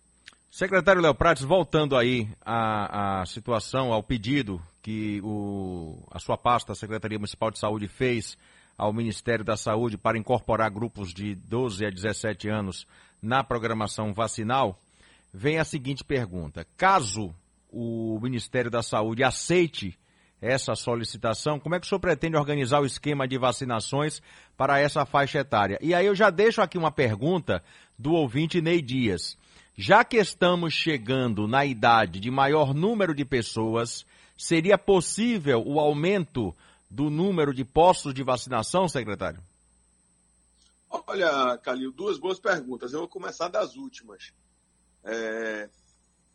Secretário 0.50 1.02
Léo 1.02 1.14
Prates, 1.14 1.44
voltando 1.44 1.96
aí 1.96 2.28
à, 2.40 3.20
à 3.20 3.26
situação, 3.26 3.92
ao 3.92 4.02
pedido 4.02 4.60
que 4.82 5.20
o, 5.22 5.98
a 6.10 6.18
sua 6.18 6.38
pasta, 6.38 6.72
a 6.72 6.76
Secretaria 6.76 7.18
Municipal 7.18 7.50
de 7.50 7.58
Saúde, 7.58 7.88
fez 7.88 8.38
ao 8.78 8.92
Ministério 8.92 9.44
da 9.44 9.56
Saúde 9.56 9.98
para 9.98 10.18
incorporar 10.18 10.70
grupos 10.70 11.12
de 11.12 11.34
12 11.34 11.84
a 11.84 11.90
17 11.90 12.48
anos 12.48 12.86
na 13.20 13.42
programação 13.42 14.12
vacinal, 14.12 14.78
vem 15.32 15.58
a 15.58 15.64
seguinte 15.64 16.04
pergunta: 16.04 16.66
caso 16.76 17.34
o 17.70 18.18
Ministério 18.20 18.70
da 18.70 18.82
Saúde 18.82 19.22
aceite 19.22 19.98
essa 20.40 20.74
solicitação, 20.74 21.58
como 21.58 21.74
é 21.74 21.80
que 21.80 21.86
o 21.86 21.88
senhor 21.88 22.00
pretende 22.00 22.36
organizar 22.36 22.80
o 22.80 22.86
esquema 22.86 23.26
de 23.26 23.38
vacinações 23.38 24.20
para 24.56 24.78
essa 24.78 25.06
faixa 25.06 25.38
etária? 25.38 25.78
E 25.80 25.94
aí 25.94 26.06
eu 26.06 26.14
já 26.14 26.30
deixo 26.30 26.60
aqui 26.60 26.76
uma 26.76 26.92
pergunta 26.92 27.62
do 27.98 28.12
ouvinte 28.12 28.60
Ney 28.60 28.82
Dias. 28.82 29.36
Já 29.76 30.04
que 30.04 30.16
estamos 30.16 30.72
chegando 30.72 31.46
na 31.46 31.64
idade 31.64 32.20
de 32.20 32.30
maior 32.30 32.74
número 32.74 33.14
de 33.14 33.24
pessoas, 33.24 34.06
seria 34.36 34.78
possível 34.78 35.62
o 35.66 35.78
aumento 35.80 36.54
do 36.90 37.10
número 37.10 37.52
de 37.52 37.64
postos 37.64 38.14
de 38.14 38.22
vacinação, 38.22 38.88
secretário? 38.88 39.40
Olha, 40.88 41.58
Calil, 41.58 41.92
duas 41.92 42.18
boas 42.18 42.38
perguntas. 42.38 42.92
Eu 42.92 43.00
vou 43.00 43.08
começar 43.08 43.48
das 43.48 43.76
últimas. 43.76 44.32
É... 45.04 45.68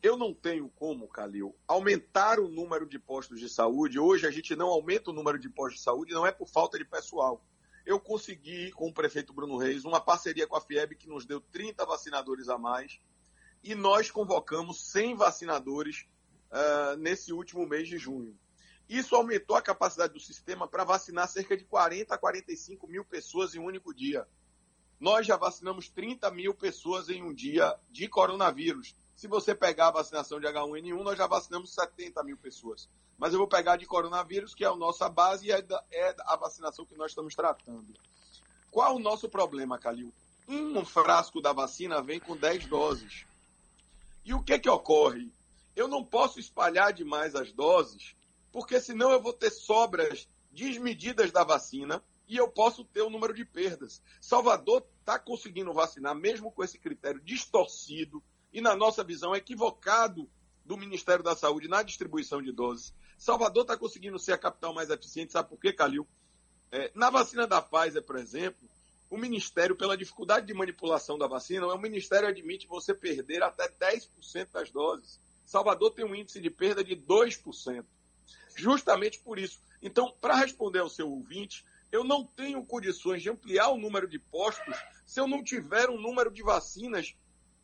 Eu 0.02 0.18
não 0.18 0.34
tenho 0.34 0.68
como, 0.70 1.08
Calil, 1.08 1.56
aumentar 1.68 2.40
o 2.40 2.48
número 2.48 2.88
de 2.88 2.98
postos 2.98 3.40
de 3.40 3.48
saúde. 3.48 4.00
Hoje 4.00 4.26
a 4.26 4.32
gente 4.32 4.56
não 4.56 4.68
aumenta 4.68 5.12
o 5.12 5.14
número 5.14 5.38
de 5.38 5.48
postos 5.48 5.80
de 5.80 5.84
saúde, 5.84 6.14
não 6.14 6.26
é 6.26 6.32
por 6.32 6.48
falta 6.48 6.78
de 6.78 6.86
pessoal. 6.86 7.46
Eu 7.86 8.00
consegui, 8.00 8.72
com 8.72 8.88
o 8.88 8.94
prefeito 8.94 9.34
Bruno 9.34 9.58
Reis, 9.58 9.86
uma 9.86 10.02
parceria 10.02 10.48
com 10.48 10.56
a 10.56 10.62
FIEB 10.62 10.96
que 10.96 11.08
nos 11.08 11.26
deu 11.26 11.40
30 11.40 11.86
vacinadores 11.86 12.50
a 12.50 12.58
mais 12.58 13.00
e 13.64 13.76
nós 13.76 14.10
convocamos 14.10 14.92
100 14.92 15.16
vacinadores 15.16 16.08
uh, 16.52 16.98
nesse 16.98 17.32
último 17.32 17.68
mês 17.68 17.88
de 17.88 17.98
junho. 17.98 18.36
Isso 18.90 19.16
aumentou 19.16 19.56
a 19.56 19.62
capacidade 19.62 20.14
do 20.14 20.20
sistema 20.20 20.68
para 20.68 20.84
vacinar 20.84 21.28
cerca 21.28 21.56
de 21.56 21.64
40 21.64 22.14
a 22.14 22.18
45 22.18 22.88
mil 22.88 23.06
pessoas 23.06 23.56
em 23.56 23.60
um 23.60 23.66
único 23.66 23.94
dia. 23.94 24.28
Nós 25.02 25.26
já 25.26 25.36
vacinamos 25.36 25.90
30 25.90 26.30
mil 26.30 26.54
pessoas 26.54 27.10
em 27.10 27.24
um 27.24 27.34
dia 27.34 27.76
de 27.90 28.08
coronavírus. 28.08 28.96
Se 29.16 29.28
você 29.28 29.56
pegar 29.56 29.88
a 29.88 29.92
vacinação 29.94 30.40
de 30.40 30.46
H1N1, 30.46 31.02
nós 31.02 31.18
já 31.18 31.26
vacinamos 31.26 31.74
70 31.74 32.24
mil 32.24 32.38
pessoas. 32.38 32.88
Mas 33.18 33.34
eu 33.34 33.40
vou 33.40 33.48
pegar 33.48 33.78
de 33.78 33.88
coronavírus, 33.88 34.54
que 34.54 34.64
é 34.64 34.68
a 34.68 34.76
nossa 34.76 35.10
base 35.10 35.48
e 35.48 35.52
é, 35.52 35.66
é 35.92 36.16
a 36.20 36.36
vacinação 36.36 36.86
que 36.86 36.96
nós 36.96 37.10
estamos 37.10 37.34
tratando. 37.34 37.96
Qual 38.70 38.96
o 38.96 39.00
nosso 39.00 39.28
problema, 39.28 39.80
Calil? 39.80 40.14
Um 40.48 40.86
frasco 40.86 41.42
da 41.42 41.52
vacina 41.52 42.00
vem 42.00 42.20
com 42.20 42.38
10 42.38 42.68
doses. 42.68 43.26
E 44.24 44.36
o 44.36 44.44
que, 44.44 44.60
que 44.60 44.70
ocorre? 44.70 45.34
Eu 45.76 45.88
não 45.88 46.06
posso 46.06 46.40
espalhar 46.40 46.94
demais 46.94 47.34
as 47.34 47.52
doses, 47.52 48.16
porque 48.52 48.80
senão 48.80 49.10
eu 49.10 49.20
vou 49.20 49.34
ter 49.34 49.50
sobras 49.50 50.28
desmedidas 50.52 51.32
da 51.32 51.44
vacina 51.44 52.04
e 52.32 52.38
eu 52.38 52.48
posso 52.48 52.86
ter 52.86 53.02
o 53.02 53.10
número 53.10 53.34
de 53.34 53.44
perdas. 53.44 54.02
Salvador 54.22 54.88
está 55.02 55.20
conseguindo 55.20 55.74
vacinar, 55.74 56.16
mesmo 56.16 56.50
com 56.50 56.64
esse 56.64 56.80
critério 56.80 57.20
distorcido 57.20 58.24
e, 58.54 58.62
na 58.62 58.74
nossa 58.74 59.04
visão, 59.04 59.36
equivocado 59.36 60.30
do 60.64 60.78
Ministério 60.78 61.22
da 61.22 61.36
Saúde 61.36 61.68
na 61.68 61.84
distribuição 61.84 62.42
de 62.42 62.54
doses. 62.54 62.94
Salvador 63.18 63.64
está 63.64 63.76
conseguindo 63.76 64.18
ser 64.18 64.32
a 64.32 64.38
capital 64.38 64.74
mais 64.74 64.90
eficiente, 64.90 65.34
sabe 65.34 65.50
por 65.50 65.60
quê, 65.60 65.74
Calil? 65.74 66.08
É, 66.72 66.90
na 66.96 67.10
vacina 67.10 67.46
da 67.46 67.62
Pfizer, 67.62 68.02
por 68.02 68.16
exemplo, 68.16 68.66
o 69.10 69.18
Ministério, 69.18 69.76
pela 69.76 69.98
dificuldade 69.98 70.48
de 70.48 70.54
manipulação 70.54 71.18
da 71.18 71.28
vacina, 71.28 71.68
o 71.68 71.78
Ministério 71.78 72.30
admite 72.30 72.66
você 72.66 72.94
perder 72.94 73.44
até 73.44 73.68
10% 73.68 74.52
das 74.54 74.72
doses. 74.72 75.20
Salvador 75.46 75.92
tem 75.92 76.06
um 76.06 76.16
índice 76.16 76.40
de 76.40 76.50
perda 76.50 76.82
de 76.82 76.96
2%. 76.96 77.84
Justamente 78.56 79.20
por 79.20 79.38
isso. 79.38 79.60
Então, 79.82 80.16
para 80.22 80.36
responder 80.36 80.80
ao 80.80 80.90
seu 80.90 81.10
ouvinte, 81.12 81.66
eu 81.92 82.04
não 82.04 82.26
tenho 82.26 82.66
condições 82.66 83.22
de 83.22 83.30
ampliar 83.30 83.70
o 83.70 83.78
número 83.78 84.08
de 84.08 84.18
postos 84.18 84.76
se 85.06 85.20
eu 85.20 85.28
não 85.28 85.44
tiver 85.44 85.90
um 85.90 86.00
número 86.00 86.32
de 86.32 86.42
vacinas 86.42 87.16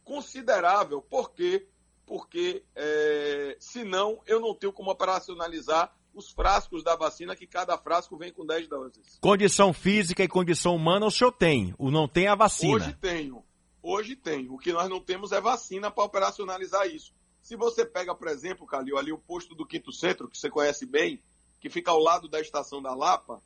considerável. 0.04 1.02
Por 1.02 1.32
quê? 1.32 1.68
Porque, 2.06 2.64
é, 2.76 3.58
senão, 3.60 4.22
eu 4.26 4.40
não 4.40 4.54
tenho 4.54 4.74
como 4.74 4.92
operacionalizar 4.92 5.94
os 6.14 6.32
frascos 6.32 6.84
da 6.84 6.96
vacina, 6.96 7.36
que 7.36 7.46
cada 7.46 7.78
frasco 7.78 8.18
vem 8.18 8.34
com 8.34 8.46
10 8.46 8.68
doses. 8.68 9.18
Condição 9.22 9.72
física 9.72 10.24
e 10.24 10.28
condição 10.28 10.76
humana 10.76 11.06
o 11.06 11.12
senhor 11.12 11.32
tem, 11.32 11.76
o 11.78 11.92
não 11.92 12.08
tem 12.08 12.28
a 12.28 12.36
vacina. 12.36 12.76
Hoje 12.76 12.94
tenho, 13.00 13.44
hoje 13.84 14.16
tenho. 14.16 14.54
O 14.54 14.58
que 14.58 14.74
nós 14.74 14.90
não 14.90 15.00
temos 15.00 15.32
é 15.32 15.40
vacina 15.40 15.92
para 15.92 16.04
operacionalizar 16.04 16.88
isso. 16.88 17.14
Se 17.42 17.56
você 17.56 17.86
pega, 17.86 18.16
por 18.16 18.28
exemplo, 18.28 18.66
Calil, 18.66 18.98
ali 18.98 19.12
o 19.12 19.18
posto 19.18 19.54
do 19.54 19.66
Quinto 19.66 19.92
Centro, 19.92 20.28
que 20.28 20.38
você 20.38 20.50
conhece 20.50 20.86
bem, 20.86 21.22
que 21.62 21.70
fica 21.70 21.92
ao 21.92 22.00
lado 22.00 22.28
da 22.28 22.42
estação 22.42 22.82
da 22.82 22.94
Lapa, 22.94 23.42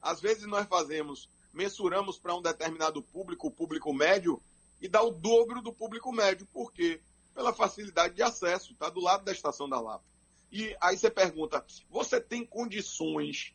às 0.00 0.20
vezes 0.20 0.46
nós 0.46 0.66
fazemos, 0.66 1.28
mensuramos 1.52 2.18
para 2.18 2.34
um 2.34 2.42
determinado 2.42 3.02
público, 3.02 3.48
o 3.48 3.50
público 3.50 3.92
médio, 3.92 4.42
e 4.80 4.88
dá 4.88 5.02
o 5.02 5.10
dobro 5.10 5.60
do 5.60 5.72
público 5.72 6.12
médio. 6.12 6.46
Por 6.52 6.72
quê? 6.72 7.00
Pela 7.34 7.52
facilidade 7.52 8.14
de 8.14 8.22
acesso, 8.22 8.72
está 8.72 8.88
do 8.88 9.00
lado 9.00 9.24
da 9.24 9.32
estação 9.32 9.68
da 9.68 9.80
Lapa. 9.80 10.04
E 10.50 10.76
aí 10.80 10.96
você 10.96 11.10
pergunta: 11.10 11.64
você 11.88 12.20
tem 12.20 12.44
condições 12.44 13.54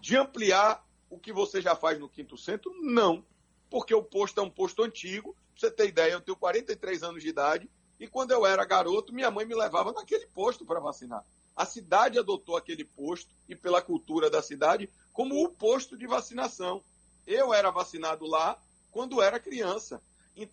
de 0.00 0.16
ampliar 0.16 0.84
o 1.10 1.18
que 1.18 1.32
você 1.32 1.60
já 1.60 1.76
faz 1.76 1.98
no 1.98 2.08
quinto 2.08 2.36
centro? 2.36 2.72
Não, 2.80 3.24
porque 3.68 3.94
o 3.94 4.02
posto 4.02 4.40
é 4.40 4.42
um 4.42 4.50
posto 4.50 4.82
antigo. 4.82 5.36
Pra 5.52 5.60
você 5.60 5.70
ter 5.70 5.88
ideia, 5.88 6.12
eu 6.12 6.20
tenho 6.20 6.36
43 6.36 7.02
anos 7.02 7.22
de 7.22 7.28
idade 7.28 7.70
e 7.98 8.08
quando 8.08 8.32
eu 8.32 8.44
era 8.44 8.64
garoto, 8.64 9.14
minha 9.14 9.30
mãe 9.30 9.46
me 9.46 9.54
levava 9.54 9.92
naquele 9.92 10.26
posto 10.26 10.64
para 10.64 10.80
vacinar. 10.80 11.24
A 11.56 11.64
cidade 11.64 12.18
adotou 12.18 12.56
aquele 12.56 12.84
posto 12.84 13.30
e 13.48 13.54
pela 13.54 13.80
cultura 13.80 14.28
da 14.28 14.42
cidade 14.42 14.90
como 15.14 15.42
o 15.42 15.48
posto 15.48 15.96
de 15.96 16.06
vacinação. 16.06 16.82
Eu 17.26 17.54
era 17.54 17.70
vacinado 17.70 18.26
lá 18.26 18.60
quando 18.90 19.22
era 19.22 19.40
criança. 19.40 20.02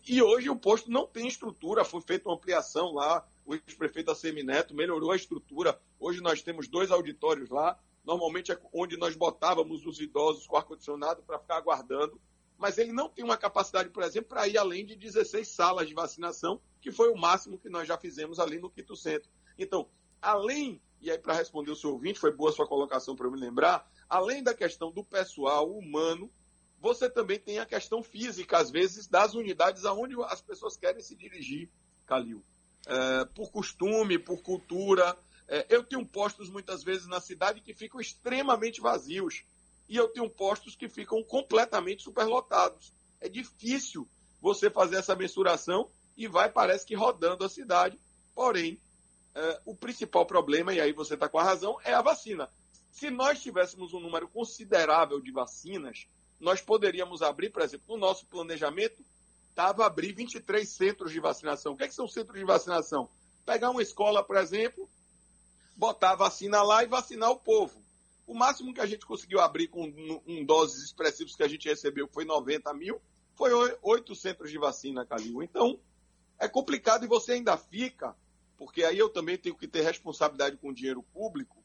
E 0.06 0.22
hoje 0.22 0.48
o 0.48 0.56
posto 0.56 0.90
não 0.90 1.06
tem 1.06 1.26
estrutura, 1.26 1.84
foi 1.84 2.00
feita 2.00 2.28
uma 2.28 2.36
ampliação 2.36 2.94
lá, 2.94 3.26
o 3.44 3.54
ex-prefeito 3.54 4.12
Assemineto 4.12 4.72
melhorou 4.72 5.10
a 5.10 5.16
estrutura. 5.16 5.78
Hoje 5.98 6.20
nós 6.20 6.40
temos 6.40 6.68
dois 6.68 6.92
auditórios 6.92 7.50
lá, 7.50 7.76
normalmente 8.04 8.52
é 8.52 8.58
onde 8.72 8.96
nós 8.96 9.16
botávamos 9.16 9.84
os 9.84 10.00
idosos 10.00 10.46
com 10.46 10.56
ar-condicionado 10.56 11.22
para 11.24 11.40
ficar 11.40 11.56
aguardando. 11.56 12.18
mas 12.62 12.78
ele 12.78 12.92
não 12.92 13.08
tem 13.08 13.24
uma 13.24 13.36
capacidade, 13.36 13.90
por 13.90 14.04
exemplo, 14.04 14.28
para 14.28 14.46
ir 14.46 14.56
além 14.56 14.86
de 14.86 14.94
16 14.94 15.48
salas 15.48 15.88
de 15.88 15.94
vacinação, 15.94 16.60
que 16.80 16.92
foi 16.92 17.10
o 17.10 17.16
máximo 17.16 17.58
que 17.58 17.68
nós 17.68 17.88
já 17.88 17.98
fizemos 17.98 18.38
ali 18.38 18.60
no 18.60 18.70
Quito 18.70 18.94
Centro. 18.94 19.28
Então, 19.58 19.88
além, 20.20 20.80
e 21.00 21.10
aí 21.10 21.18
para 21.18 21.34
responder 21.34 21.72
o 21.72 21.76
seu 21.76 21.90
ouvinte, 21.90 22.20
foi 22.20 22.30
boa 22.30 22.52
sua 22.52 22.64
colocação 22.64 23.16
para 23.16 23.26
eu 23.26 23.32
me 23.32 23.40
lembrar, 23.40 23.90
além 24.12 24.42
da 24.42 24.52
questão 24.52 24.92
do 24.92 25.02
pessoal 25.02 25.72
humano, 25.72 26.30
você 26.78 27.08
também 27.08 27.38
tem 27.38 27.58
a 27.58 27.64
questão 27.64 28.02
física, 28.02 28.58
às 28.58 28.70
vezes, 28.70 29.06
das 29.06 29.32
unidades 29.32 29.86
aonde 29.86 30.14
as 30.24 30.42
pessoas 30.42 30.76
querem 30.76 31.00
se 31.00 31.16
dirigir, 31.16 31.70
Calil. 32.04 32.44
É, 32.86 33.24
por 33.34 33.50
costume, 33.50 34.18
por 34.18 34.42
cultura. 34.42 35.16
É, 35.48 35.64
eu 35.70 35.82
tenho 35.82 36.04
postos 36.04 36.50
muitas 36.50 36.84
vezes 36.84 37.06
na 37.06 37.20
cidade 37.22 37.62
que 37.62 37.72
ficam 37.72 38.02
extremamente 38.02 38.82
vazios 38.82 39.44
e 39.88 39.96
eu 39.96 40.08
tenho 40.08 40.28
postos 40.28 40.76
que 40.76 40.90
ficam 40.90 41.24
completamente 41.24 42.02
superlotados. 42.02 42.92
É 43.18 43.30
difícil 43.30 44.06
você 44.42 44.68
fazer 44.68 44.96
essa 44.96 45.16
mensuração 45.16 45.90
e 46.18 46.28
vai, 46.28 46.52
parece 46.52 46.84
que, 46.84 46.94
rodando 46.94 47.44
a 47.44 47.48
cidade. 47.48 47.98
Porém, 48.34 48.78
é, 49.34 49.60
o 49.64 49.74
principal 49.74 50.26
problema, 50.26 50.74
e 50.74 50.82
aí 50.82 50.92
você 50.92 51.14
está 51.14 51.30
com 51.30 51.38
a 51.38 51.44
razão, 51.44 51.78
é 51.82 51.94
a 51.94 52.02
vacina. 52.02 52.50
Se 52.92 53.10
nós 53.10 53.42
tivéssemos 53.42 53.94
um 53.94 54.00
número 54.00 54.28
considerável 54.28 55.18
de 55.18 55.32
vacinas, 55.32 56.06
nós 56.38 56.60
poderíamos 56.60 57.22
abrir, 57.22 57.50
por 57.50 57.62
exemplo, 57.62 57.86
no 57.88 57.96
nosso 57.96 58.26
planejamento, 58.26 59.02
estava 59.48 59.86
abrir 59.86 60.12
23 60.12 60.68
centros 60.68 61.10
de 61.10 61.18
vacinação. 61.18 61.72
O 61.72 61.76
que, 61.76 61.84
é 61.84 61.88
que 61.88 61.94
são 61.94 62.06
centros 62.06 62.38
de 62.38 62.44
vacinação? 62.44 63.08
Pegar 63.46 63.70
uma 63.70 63.82
escola, 63.82 64.22
por 64.22 64.36
exemplo, 64.36 64.88
botar 65.74 66.10
a 66.10 66.16
vacina 66.16 66.62
lá 66.62 66.84
e 66.84 66.86
vacinar 66.86 67.30
o 67.30 67.38
povo. 67.38 67.82
O 68.26 68.34
máximo 68.34 68.74
que 68.74 68.80
a 68.80 68.86
gente 68.86 69.06
conseguiu 69.06 69.40
abrir 69.40 69.68
com 69.68 69.84
um, 70.26 70.44
doses 70.44 70.84
expressivas 70.84 71.34
que 71.34 71.42
a 71.42 71.48
gente 71.48 71.68
recebeu 71.68 72.06
foi 72.06 72.24
90 72.24 72.72
mil, 72.74 73.00
foi 73.34 73.50
oito 73.82 74.14
centros 74.14 74.50
de 74.50 74.58
vacina, 74.58 75.06
Calil. 75.06 75.42
Então, 75.42 75.80
é 76.38 76.46
complicado 76.46 77.04
e 77.04 77.08
você 77.08 77.32
ainda 77.32 77.56
fica, 77.56 78.14
porque 78.58 78.84
aí 78.84 78.98
eu 78.98 79.08
também 79.08 79.38
tenho 79.38 79.56
que 79.56 79.66
ter 79.66 79.80
responsabilidade 79.80 80.58
com 80.58 80.68
o 80.68 80.74
dinheiro 80.74 81.02
público. 81.02 81.61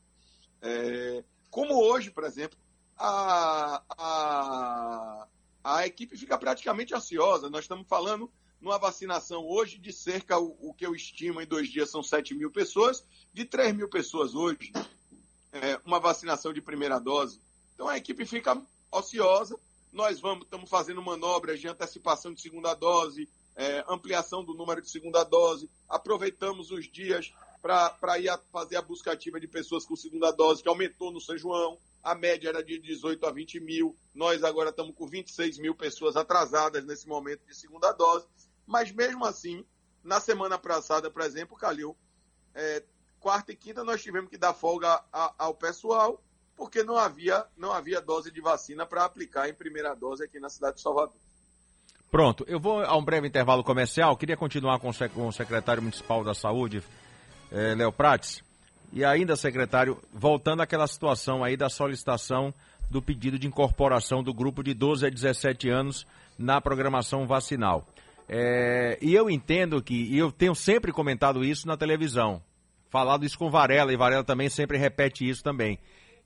É, 0.61 1.23
como 1.49 1.75
hoje, 1.75 2.11
por 2.11 2.23
exemplo, 2.23 2.57
a, 2.97 3.81
a, 3.89 5.27
a 5.63 5.87
equipe 5.87 6.17
fica 6.17 6.37
praticamente 6.37 6.93
ansiosa. 6.93 7.49
Nós 7.49 7.65
estamos 7.65 7.87
falando 7.87 8.31
numa 8.59 8.77
vacinação 8.77 9.45
hoje 9.45 9.77
de 9.77 9.93
cerca, 9.93 10.39
o, 10.39 10.57
o 10.69 10.73
que 10.73 10.85
eu 10.85 10.95
estimo 10.95 11.41
em 11.41 11.45
dois 11.45 11.69
dias 11.69 11.89
são 11.89 12.01
7 12.01 12.33
mil 12.33 12.51
pessoas, 12.51 13.03
de 13.33 13.45
3 13.45 13.75
mil 13.75 13.89
pessoas 13.89 14.33
hoje 14.33 14.71
é, 15.51 15.79
uma 15.85 15.99
vacinação 15.99 16.53
de 16.53 16.61
primeira 16.61 16.99
dose. 16.99 17.39
Então 17.73 17.87
a 17.87 17.97
equipe 17.97 18.25
fica 18.25 18.59
ociosa. 18.91 19.59
Nós 19.91 20.19
vamos, 20.19 20.45
estamos 20.45 20.69
fazendo 20.69 21.01
manobras 21.01 21.59
de 21.59 21.67
antecipação 21.67 22.33
de 22.33 22.41
segunda 22.41 22.73
dose, 22.73 23.29
é, 23.55 23.83
ampliação 23.87 24.43
do 24.43 24.53
número 24.53 24.81
de 24.81 24.89
segunda 24.89 25.23
dose. 25.23 25.69
Aproveitamos 25.87 26.71
os 26.71 26.89
dias 26.89 27.31
para 27.61 28.19
ir 28.19 28.29
a 28.29 28.37
fazer 28.37 28.77
a 28.77 28.81
busca 28.81 29.11
ativa 29.11 29.39
de 29.39 29.47
pessoas 29.47 29.85
com 29.85 29.95
segunda 29.95 30.31
dose, 30.31 30.63
que 30.63 30.69
aumentou 30.69 31.11
no 31.11 31.19
São 31.19 31.37
João. 31.37 31.77
A 32.03 32.15
média 32.15 32.49
era 32.49 32.63
de 32.63 32.79
18 32.79 33.25
a 33.25 33.31
20 33.31 33.59
mil. 33.59 33.95
Nós 34.13 34.43
agora 34.43 34.69
estamos 34.69 34.95
com 34.95 35.07
26 35.07 35.57
mil 35.57 35.75
pessoas 35.75 36.15
atrasadas 36.15 36.85
nesse 36.85 37.07
momento 37.07 37.45
de 37.45 37.55
segunda 37.55 37.91
dose. 37.91 38.25
Mas 38.65 38.91
mesmo 38.91 39.25
assim, 39.25 39.65
na 40.03 40.19
semana 40.19 40.57
passada, 40.57 41.11
por 41.11 41.21
exemplo, 41.21 41.57
Calil, 41.57 41.97
é, 42.53 42.83
quarta 43.19 43.51
e 43.51 43.55
quinta 43.55 43.83
nós 43.83 44.01
tivemos 44.01 44.29
que 44.29 44.37
dar 44.37 44.53
folga 44.53 45.03
a, 45.11 45.33
ao 45.37 45.53
pessoal, 45.53 46.21
porque 46.55 46.83
não 46.83 46.97
havia, 46.97 47.45
não 47.57 47.71
havia 47.71 48.01
dose 48.01 48.31
de 48.31 48.41
vacina 48.41 48.85
para 48.85 49.03
aplicar 49.03 49.49
em 49.49 49.53
primeira 49.53 49.93
dose 49.93 50.23
aqui 50.23 50.39
na 50.39 50.49
cidade 50.49 50.77
de 50.77 50.81
Salvador. 50.81 51.15
Pronto, 52.09 52.45
eu 52.47 52.59
vou 52.59 52.81
a 52.81 52.95
um 52.95 53.03
breve 53.03 53.27
intervalo 53.27 53.63
comercial. 53.63 54.15
Queria 54.15 54.37
continuar 54.37 54.79
com 54.79 54.89
o 54.89 55.31
secretário 55.33 55.83
municipal 55.83 56.23
da 56.23 56.33
Saúde, 56.33 56.81
eh, 57.51 57.75
Léo 57.75 57.91
Prates. 57.91 58.41
E 58.93 59.03
ainda, 59.03 59.35
secretário, 59.35 59.97
voltando 60.13 60.61
àquela 60.61 60.87
situação 60.87 61.43
aí 61.43 61.57
da 61.57 61.69
solicitação 61.69 62.53
do 62.89 63.01
pedido 63.01 63.37
de 63.37 63.47
incorporação 63.47 64.23
do 64.23 64.33
grupo 64.33 64.63
de 64.63 64.73
12 64.73 65.05
a 65.05 65.09
17 65.09 65.69
anos 65.69 66.05
na 66.37 66.61
programação 66.61 67.25
vacinal. 67.25 67.85
É, 68.29 68.97
e 69.01 69.13
eu 69.13 69.29
entendo 69.29 69.81
que, 69.81 69.93
e 69.93 70.17
eu 70.17 70.31
tenho 70.31 70.53
sempre 70.53 70.91
comentado 70.91 71.43
isso 71.43 71.67
na 71.67 71.77
televisão, 71.77 72.41
falado 72.89 73.25
isso 73.25 73.37
com 73.37 73.49
Varela, 73.49 73.93
e 73.93 73.97
Varela 73.97 74.23
também 74.23 74.49
sempre 74.49 74.77
repete 74.77 75.27
isso 75.27 75.43
também, 75.43 75.79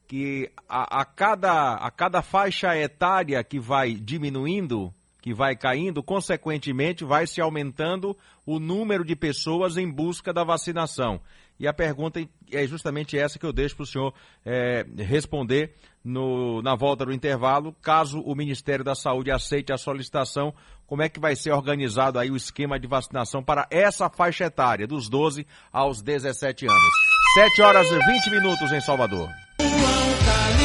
que 0.08 0.52
a, 0.68 1.02
a, 1.02 1.06
cada, 1.06 1.76
a 1.76 1.92
cada 1.92 2.22
faixa 2.22 2.76
etária 2.76 3.44
que 3.44 3.60
vai 3.60 3.94
diminuindo, 3.94 4.94
que 5.22 5.34
vai 5.34 5.56
caindo, 5.56 6.02
consequentemente 6.02 7.06
vai 7.06 7.28
se 7.28 7.40
aumentando 7.40 8.18
o 8.46 8.60
número 8.60 9.06
de 9.06 9.16
pessoas 9.16 9.78
em 9.78 9.90
busca 9.90 10.34
da 10.34 10.44
vacinação. 10.44 11.22
E 11.60 11.68
a 11.68 11.74
pergunta 11.74 12.20
é 12.52 12.66
justamente 12.66 13.16
essa 13.16 13.38
que 13.38 13.46
eu 13.46 13.54
deixo 13.54 13.76
para 13.76 13.84
o 13.84 13.86
senhor 13.86 14.14
é, 14.44 14.84
responder 14.98 15.76
no, 16.04 16.60
na 16.64 16.76
volta 16.76 17.06
do 17.06 17.14
intervalo. 17.14 17.76
Caso 17.84 18.20
o 18.20 18.34
Ministério 18.34 18.84
da 18.84 18.96
Saúde 18.96 19.30
aceite 19.30 19.72
a 19.72 19.78
solicitação, 19.78 20.56
como 20.88 21.04
é 21.04 21.10
que 21.10 21.20
vai 21.20 21.36
ser 21.36 21.52
organizado 21.52 22.18
aí 22.18 22.32
o 22.32 22.36
esquema 22.36 22.80
de 22.80 22.88
vacinação 22.88 23.44
para 23.44 23.68
essa 23.70 24.10
faixa 24.10 24.46
etária, 24.46 24.88
dos 24.88 25.08
12 25.08 25.46
aos 25.72 26.02
17 26.02 26.66
anos? 26.66 26.92
7 27.36 27.62
horas 27.62 27.88
e 27.92 27.96
20 27.96 28.32
minutos 28.32 28.72
em 28.72 28.82
Salvador. 28.82 29.30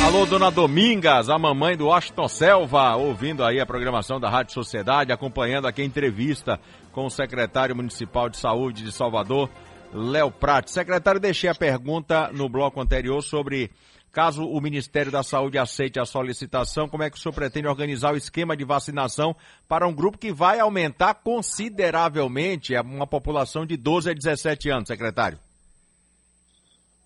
Alô, 0.04 0.24
dona 0.26 0.50
Domingas, 0.50 1.28
a 1.28 1.38
mamãe 1.38 1.76
do 1.76 1.87
Washington 1.87 2.28
Selva, 2.28 2.96
ouvindo 2.96 3.44
aí 3.44 3.61
a 3.61 3.66
programação 3.66 4.20
da 4.20 4.30
Rádio 4.30 4.54
Sociedade, 4.54 5.12
acompanhando 5.12 5.66
aqui 5.66 5.82
a 5.82 5.85
entrevista 5.85 6.61
com 6.92 7.06
o 7.06 7.11
secretário 7.11 7.74
municipal 7.74 8.28
de 8.28 8.37
saúde 8.37 8.85
de 8.85 8.92
Salvador, 8.92 9.50
Léo 9.92 10.30
Prat. 10.30 10.68
Secretário, 10.68 11.20
deixei 11.20 11.50
a 11.50 11.54
pergunta 11.54 12.30
no 12.32 12.48
bloco 12.48 12.80
anterior 12.80 13.20
sobre 13.22 13.70
caso 14.16 14.46
o 14.46 14.61
Ministério 14.62 15.12
da 15.12 15.22
Saúde 15.22 15.59
aceite 15.59 16.00
a 16.00 16.06
solicitação, 16.06 16.88
como 16.88 17.02
é 17.02 17.11
que 17.11 17.18
o 17.18 17.20
senhor 17.20 17.35
pretende 17.35 17.68
organizar 17.68 18.14
o 18.14 18.16
esquema 18.16 18.56
de 18.56 18.64
vacinação 18.64 19.37
para 19.68 19.87
um 19.87 19.92
grupo 19.92 20.16
que 20.16 20.32
vai 20.32 20.59
aumentar 20.59 21.12
consideravelmente 21.14 22.74
uma 22.78 23.06
população 23.06 23.66
de 23.66 23.76
12 23.76 24.11
a 24.11 24.14
17 24.14 24.70
anos, 24.70 24.88
secretário? 24.88 25.38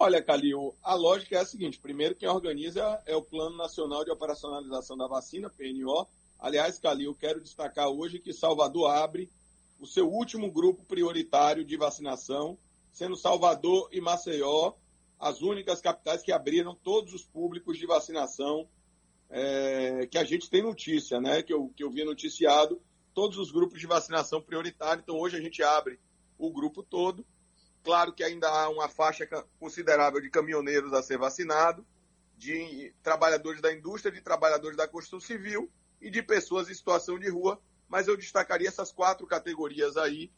Olha, 0.02 0.22
Calil, 0.22 0.74
a 0.82 0.94
lógica 0.94 1.36
é 1.36 1.40
a 1.40 1.44
seguinte: 1.44 1.78
primeiro, 1.78 2.14
quem 2.14 2.26
organiza 2.26 3.02
é 3.04 3.14
o 3.14 3.20
Plano 3.20 3.58
Nacional 3.58 4.02
de 4.02 4.10
Operacionalização 4.10 4.96
da 4.96 5.06
Vacina, 5.06 5.50
PNO. 5.50 6.08
Aliás, 6.38 6.78
Calil, 6.78 7.14
quero 7.14 7.38
destacar 7.38 7.86
hoje 7.86 8.18
que 8.18 8.32
Salvador 8.32 8.90
abre 8.90 9.30
o 9.78 9.86
seu 9.86 10.10
último 10.10 10.50
grupo 10.50 10.82
prioritário 10.86 11.66
de 11.66 11.76
vacinação 11.76 12.56
sendo 12.90 13.14
Salvador 13.14 13.90
e 13.92 14.00
Maceió 14.00 14.72
as 15.18 15.42
únicas 15.42 15.82
capitais 15.82 16.22
que 16.22 16.32
abriram 16.32 16.74
todos 16.74 17.12
os 17.12 17.22
públicos 17.22 17.76
de 17.76 17.84
vacinação 17.84 18.66
é, 19.28 20.06
que 20.06 20.16
a 20.16 20.24
gente 20.24 20.48
tem 20.48 20.62
notícia, 20.62 21.20
né? 21.20 21.42
Que 21.42 21.52
eu, 21.52 21.68
que 21.76 21.84
eu 21.84 21.90
vi 21.90 22.04
noticiado, 22.04 22.80
todos 23.12 23.36
os 23.36 23.50
grupos 23.50 23.78
de 23.78 23.86
vacinação 23.86 24.40
prioritário. 24.40 25.02
Então, 25.02 25.18
hoje 25.18 25.36
a 25.36 25.40
gente 25.42 25.62
abre 25.62 26.00
o 26.38 26.50
grupo 26.50 26.82
todo. 26.82 27.22
Claro 27.82 28.12
que 28.12 28.22
ainda 28.22 28.48
há 28.48 28.68
uma 28.68 28.88
faixa 28.88 29.26
considerável 29.58 30.20
de 30.20 30.30
caminhoneiros 30.30 30.92
a 30.92 31.02
ser 31.02 31.18
vacinado, 31.18 31.86
de 32.36 32.92
trabalhadores 33.02 33.60
da 33.60 33.72
indústria, 33.72 34.12
de 34.12 34.20
trabalhadores 34.20 34.76
da 34.76 34.88
construção 34.88 35.20
civil 35.20 35.70
e 36.00 36.10
de 36.10 36.22
pessoas 36.22 36.68
em 36.68 36.74
situação 36.74 37.18
de 37.18 37.28
rua. 37.28 37.60
Mas 37.88 38.06
eu 38.08 38.16
destacaria 38.16 38.68
essas 38.68 38.92
quatro 38.92 39.26
categorias 39.26 39.96
aí 39.96 40.30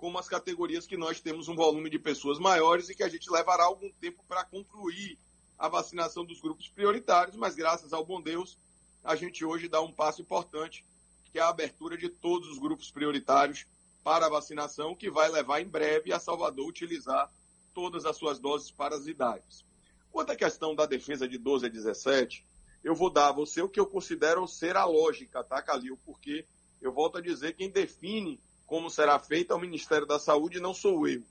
como 0.00 0.18
as 0.18 0.28
categorias 0.28 0.86
que 0.86 0.96
nós 0.96 1.20
temos 1.20 1.46
um 1.46 1.54
volume 1.54 1.90
de 1.90 1.98
pessoas 1.98 2.38
maiores 2.38 2.88
e 2.88 2.94
que 2.94 3.02
a 3.02 3.08
gente 3.08 3.30
levará 3.30 3.64
algum 3.64 3.90
tempo 4.00 4.24
para 4.26 4.42
concluir 4.44 5.18
a 5.58 5.68
vacinação 5.68 6.24
dos 6.24 6.40
grupos 6.40 6.68
prioritários, 6.68 7.36
mas 7.36 7.54
graças 7.54 7.92
ao 7.92 8.02
bom 8.02 8.18
Deus, 8.18 8.56
a 9.04 9.14
gente 9.14 9.44
hoje 9.44 9.68
dá 9.68 9.82
um 9.82 9.92
passo 9.92 10.22
importante, 10.22 10.82
que 11.30 11.38
é 11.38 11.42
a 11.42 11.50
abertura 11.50 11.98
de 11.98 12.08
todos 12.08 12.48
os 12.48 12.58
grupos 12.58 12.90
prioritários 12.90 13.66
para 14.02 14.26
a 14.26 14.30
vacinação, 14.30 14.94
que 14.94 15.10
vai 15.10 15.28
levar 15.30 15.60
em 15.60 15.68
breve 15.68 16.12
a 16.12 16.18
Salvador 16.18 16.68
utilizar 16.68 17.30
todas 17.74 18.04
as 18.04 18.16
suas 18.16 18.38
doses 18.38 18.70
para 18.70 18.96
as 18.96 19.06
idades. 19.06 19.64
Quanto 20.10 20.32
à 20.32 20.36
questão 20.36 20.74
da 20.74 20.86
defesa 20.86 21.28
de 21.28 21.38
12 21.38 21.66
a 21.66 21.68
17, 21.68 22.44
eu 22.82 22.94
vou 22.94 23.10
dar 23.10 23.28
a 23.28 23.32
você 23.32 23.60
o 23.62 23.68
que 23.68 23.78
eu 23.78 23.86
considero 23.86 24.46
ser 24.46 24.76
a 24.76 24.84
lógica, 24.84 25.44
tá, 25.44 25.62
Calil? 25.62 25.98
Porque 26.04 26.46
eu 26.80 26.92
volto 26.92 27.18
a 27.18 27.20
dizer, 27.20 27.54
quem 27.54 27.70
define 27.70 28.40
como 28.66 28.88
será 28.88 29.18
feita 29.18 29.52
ao 29.52 29.60
Ministério 29.60 30.06
da 30.06 30.18
Saúde, 30.18 30.60
não 30.60 30.72
sou 30.72 31.06
eu. 31.06 31.22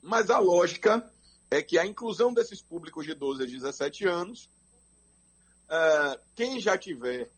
Mas 0.00 0.30
a 0.30 0.38
lógica 0.38 1.10
é 1.50 1.60
que 1.60 1.78
a 1.78 1.84
inclusão 1.84 2.32
desses 2.32 2.62
públicos 2.62 3.04
de 3.04 3.14
12 3.14 3.42
a 3.42 3.46
17 3.46 4.06
anos, 4.06 4.48
uh, 5.64 6.20
quem 6.34 6.60
já 6.60 6.78
tiver 6.78 7.30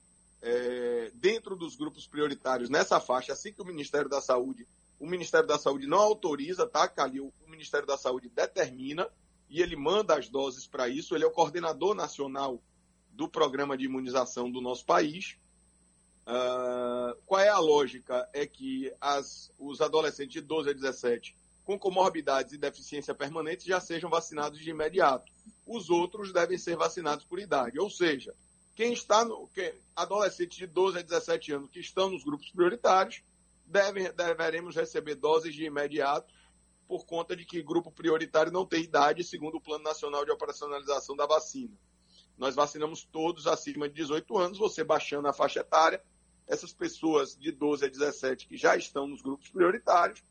uh, 0.47 1.11
dentro 1.15 1.57
dos 1.57 1.77
grupos 1.77 2.07
prioritários 2.07 2.71
nessa 2.71 3.01
faixa, 3.01 3.33
assim 3.33 3.53
que 3.53 3.61
o 3.61 3.67
Ministério 3.67 4.09
da 4.09 4.21
Saúde, 4.21 4.67
o 4.99 5.07
Ministério 5.07 5.47
da 5.47 5.59
Saúde 5.59 5.87
não 5.87 5.99
autoriza, 5.99 6.67
tá, 6.67 6.89
Calil? 6.89 7.33
O 7.47 7.51
Ministério 7.51 7.87
da 7.87 7.99
Saúde 7.99 8.29
determina 8.29 9.09
e 9.49 9.61
ele 9.61 9.77
manda 9.77 10.17
as 10.17 10.29
doses 10.29 10.67
para 10.67 10.89
isso. 10.89 11.15
Ele 11.15 11.25
é 11.25 11.27
o 11.27 11.33
coordenador 11.33 11.95
nacional 11.95 12.63
do 13.11 13.29
programa 13.29 13.77
de 13.77 13.85
imunização 13.85 14.51
do 14.51 14.61
nosso 14.61 14.85
país. 14.85 15.37
Uh, 16.27 17.17
qual 17.25 17.41
é 17.41 17.49
a 17.49 17.59
lógica? 17.59 18.29
É 18.33 18.47
que 18.47 18.93
as, 19.01 19.53
os 19.59 19.81
adolescentes 19.81 20.33
de 20.33 20.41
12 20.41 20.71
a 20.71 20.73
17 20.73 21.37
com 21.65 21.79
comorbidades 21.79 22.53
e 22.53 22.59
deficiência 22.59 23.13
permanente 23.13 23.67
já 23.67 23.81
sejam 23.81 24.09
vacinados 24.09 24.61
de 24.61 24.71
imediato. 24.71 25.33
Os 25.67 25.91
outros 25.91 26.33
devem 26.33 26.57
ser 26.57 26.77
vacinados 26.77 27.25
por 27.25 27.41
idade. 27.41 27.79
Ou 27.79 27.91
seja, 27.91 28.33
quem 28.77 28.93
está 28.93 29.25
no. 29.25 29.49
Quem, 29.49 29.73
adolescentes 29.97 30.59
de 30.59 30.67
12 30.67 30.99
a 30.99 31.03
17 31.03 31.53
anos 31.53 31.71
que 31.71 31.81
estão 31.81 32.11
nos 32.11 32.23
grupos 32.23 32.51
prioritários 32.51 33.23
devem, 33.65 34.12
deveremos 34.12 34.77
receber 34.77 35.15
doses 35.15 35.55
de 35.55 35.65
imediato 35.65 36.33
por 36.87 37.05
conta 37.07 37.35
de 37.35 37.45
que 37.45 37.62
grupo 37.62 37.91
prioritário 37.91 38.53
não 38.53 38.65
tem 38.65 38.83
idade, 38.83 39.25
segundo 39.25 39.57
o 39.57 39.61
Plano 39.61 39.83
Nacional 39.83 40.25
de 40.25 40.31
Operacionalização 40.31 41.17
da 41.17 41.27
Vacina. 41.27 41.75
Nós 42.39 42.55
vacinamos 42.55 43.03
todos 43.03 43.47
acima 43.47 43.89
de 43.89 43.95
18 43.95 44.39
anos, 44.39 44.59
você 44.59 44.85
baixando 44.85 45.27
a 45.27 45.33
faixa 45.33 45.61
etária, 45.61 46.01
essas 46.47 46.73
pessoas 46.73 47.37
de 47.37 47.51
12 47.51 47.87
a 47.87 47.89
17 47.89 48.47
que 48.47 48.57
já 48.57 48.77
estão 48.77 49.07
nos 49.07 49.23
grupos 49.23 49.49
prioritários 49.49 50.23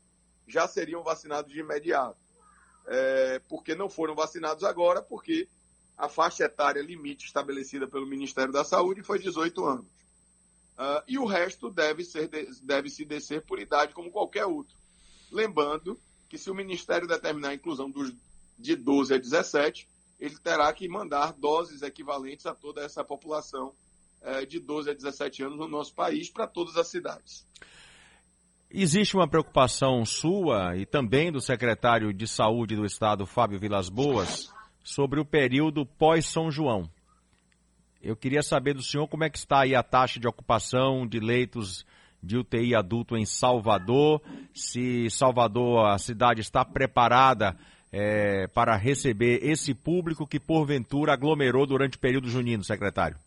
já 0.46 0.66
seriam 0.68 1.02
vacinados 1.02 1.52
de 1.52 1.60
imediato. 1.60 2.16
É, 2.86 3.40
porque 3.48 3.74
não 3.74 3.90
foram 3.90 4.14
vacinados 4.14 4.62
agora, 4.62 5.02
porque 5.02 5.48
a 5.96 6.08
faixa 6.08 6.44
etária 6.44 6.82
limite 6.82 7.26
estabelecida 7.26 7.86
pelo 7.88 8.06
Ministério 8.06 8.52
da 8.52 8.64
Saúde 8.64 9.02
foi 9.02 9.18
18 9.18 9.64
anos. 9.64 9.86
Uh, 10.76 11.02
e 11.08 11.18
o 11.18 11.24
resto 11.24 11.70
deve, 11.70 12.04
ser, 12.04 12.28
deve 12.62 12.90
se 12.90 13.04
descer 13.04 13.42
por 13.42 13.58
idade 13.58 13.94
como 13.94 14.10
qualquer 14.10 14.44
outro. 14.44 14.76
Lembrando 15.32 15.98
que 16.28 16.36
se 16.36 16.50
o 16.50 16.54
Ministério 16.54 17.08
determinar 17.08 17.50
a 17.50 17.54
inclusão 17.54 17.90
dos, 17.90 18.12
de 18.58 18.76
12 18.76 19.14
a 19.14 19.18
17, 19.18 19.88
ele 20.20 20.38
terá 20.38 20.70
que 20.72 20.86
mandar 20.88 21.32
doses 21.32 21.82
equivalentes 21.82 22.44
a 22.46 22.54
toda 22.54 22.82
essa 22.82 23.02
população 23.02 23.72
é, 24.20 24.44
de 24.44 24.58
12 24.58 24.90
a 24.90 24.94
17 24.94 25.44
anos 25.44 25.58
no 25.58 25.68
nosso 25.68 25.94
país 25.94 26.28
para 26.30 26.46
todas 26.46 26.76
as 26.76 26.88
cidades. 26.88 27.46
Existe 28.70 29.16
uma 29.16 29.28
preocupação 29.28 30.04
sua 30.04 30.76
e 30.76 30.84
também 30.84 31.30
do 31.30 31.40
secretário 31.40 32.12
de 32.12 32.26
Saúde 32.26 32.74
do 32.74 32.84
Estado, 32.84 33.24
Fábio 33.24 33.58
Vilas 33.58 33.88
Boas, 33.88 34.52
sobre 34.86 35.18
o 35.18 35.24
período 35.24 35.84
pós-São 35.84 36.48
João. 36.48 36.88
Eu 38.00 38.14
queria 38.14 38.40
saber 38.40 38.72
do 38.72 38.82
senhor 38.82 39.08
como 39.08 39.24
é 39.24 39.28
que 39.28 39.36
está 39.36 39.62
aí 39.62 39.74
a 39.74 39.82
taxa 39.82 40.20
de 40.20 40.28
ocupação 40.28 41.04
de 41.04 41.18
leitos 41.18 41.84
de 42.22 42.38
UTI 42.38 42.72
adulto 42.72 43.16
em 43.16 43.26
Salvador, 43.26 44.22
se 44.54 45.10
Salvador, 45.10 45.86
a 45.86 45.98
cidade, 45.98 46.40
está 46.40 46.64
preparada 46.64 47.56
é, 47.90 48.46
para 48.46 48.76
receber 48.76 49.40
esse 49.42 49.74
público 49.74 50.24
que 50.24 50.38
porventura 50.38 51.14
aglomerou 51.14 51.66
durante 51.66 51.96
o 51.96 52.00
período 52.00 52.28
junino, 52.28 52.62
secretário. 52.62 53.18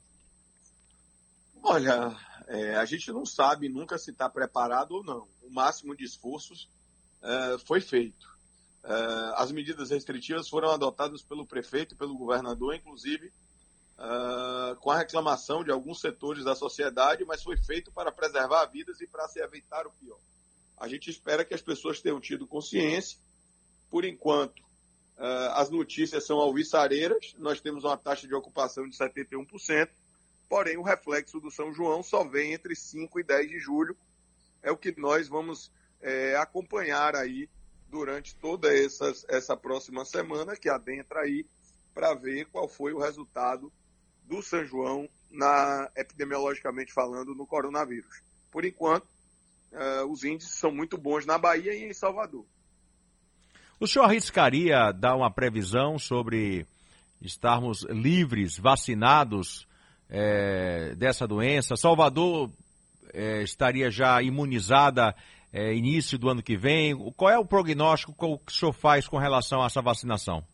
Olha, 1.61 2.15
é, 2.47 2.75
a 2.75 2.85
gente 2.85 3.11
não 3.11 3.25
sabe 3.25 3.67
nunca 3.67 3.97
se 3.97 4.11
está 4.11 4.29
preparado 4.29 4.93
ou 4.93 5.03
não. 5.03 5.27
O 5.43 5.51
máximo 5.51 5.93
de 5.93 6.05
esforços 6.05 6.69
é, 7.21 7.57
foi 7.67 7.81
feito. 7.81 8.28
É, 8.83 9.33
as 9.35 9.51
medidas 9.51 9.89
restritivas 9.89 10.47
foram 10.47 10.71
adotadas 10.71 11.21
pelo 11.21 11.45
prefeito 11.45 11.93
e 11.93 11.97
pelo 11.97 12.17
governador, 12.17 12.75
inclusive 12.75 13.31
é, 13.99 14.75
com 14.75 14.89
a 14.91 14.97
reclamação 14.97 15.63
de 15.63 15.71
alguns 15.71 15.99
setores 15.99 16.45
da 16.45 16.55
sociedade, 16.55 17.25
mas 17.25 17.43
foi 17.43 17.57
feito 17.57 17.91
para 17.91 18.11
preservar 18.11 18.65
vidas 18.67 19.01
e 19.01 19.07
para 19.07 19.27
se 19.27 19.41
evitar 19.41 19.85
o 19.85 19.91
pior. 19.91 20.19
A 20.77 20.87
gente 20.87 21.09
espera 21.09 21.43
que 21.43 21.53
as 21.53 21.61
pessoas 21.61 22.01
tenham 22.01 22.21
tido 22.21 22.47
consciência. 22.47 23.19
Por 23.89 24.05
enquanto, 24.05 24.63
é, 25.17 25.51
as 25.53 25.69
notícias 25.69 26.25
são 26.25 26.39
alvissareiras. 26.39 27.35
Nós 27.37 27.59
temos 27.59 27.83
uma 27.83 27.97
taxa 27.97 28.25
de 28.25 28.33
ocupação 28.33 28.87
de 28.87 28.95
71%. 28.95 29.89
Porém, 30.47 30.77
o 30.77 30.81
reflexo 30.81 31.39
do 31.39 31.51
São 31.51 31.73
João 31.73 32.01
só 32.01 32.23
vem 32.23 32.53
entre 32.53 32.75
5 32.75 33.19
e 33.19 33.23
10 33.23 33.49
de 33.49 33.59
julho. 33.59 33.95
É 34.63 34.71
o 34.71 34.77
que 34.77 34.97
nós 34.97 35.27
vamos 35.27 35.69
é, 36.01 36.37
acompanhar 36.37 37.15
aí 37.15 37.49
durante 37.89 38.35
toda 38.35 38.73
essa, 38.73 39.11
essa 39.27 39.57
próxima 39.57 40.05
semana, 40.05 40.55
que 40.55 40.69
adentra 40.69 41.21
aí, 41.21 41.45
para 41.93 42.13
ver 42.13 42.45
qual 42.45 42.67
foi 42.67 42.93
o 42.93 42.99
resultado 42.99 43.71
do 44.25 44.41
São 44.41 44.63
João, 44.63 45.09
na, 45.31 45.89
epidemiologicamente 45.95 46.93
falando, 46.93 47.35
no 47.35 47.45
coronavírus. 47.45 48.21
Por 48.51 48.63
enquanto, 48.63 49.07
é, 49.71 50.03
os 50.03 50.23
índices 50.23 50.53
são 50.53 50.71
muito 50.71 50.97
bons 50.97 51.25
na 51.25 51.37
Bahia 51.37 51.73
e 51.73 51.89
em 51.89 51.93
Salvador. 51.93 52.45
O 53.79 53.87
senhor 53.87 54.05
arriscaria 54.05 54.91
dar 54.91 55.15
uma 55.15 55.31
previsão 55.31 55.97
sobre 55.97 56.65
estarmos 57.21 57.83
livres, 57.83 58.57
vacinados 58.57 59.67
é, 60.09 60.93
dessa 60.95 61.27
doença. 61.27 61.75
Salvador 61.75 62.51
é, 63.13 63.41
estaria 63.41 63.89
já 63.89 64.21
imunizada 64.21 65.15
é, 65.51 65.73
início 65.73 66.17
do 66.17 66.29
ano 66.29 66.43
que 66.43 66.57
vem. 66.57 66.95
Qual 67.13 67.29
é 67.29 67.37
o 67.37 67.45
prognóstico 67.45 68.13
que 68.13 68.25
o 68.25 68.39
senhor 68.51 68.73
faz 68.73 69.07
com 69.07 69.17
relação 69.17 69.61
a 69.61 69.65
essa 69.65 69.81
vacinação? 69.81 70.45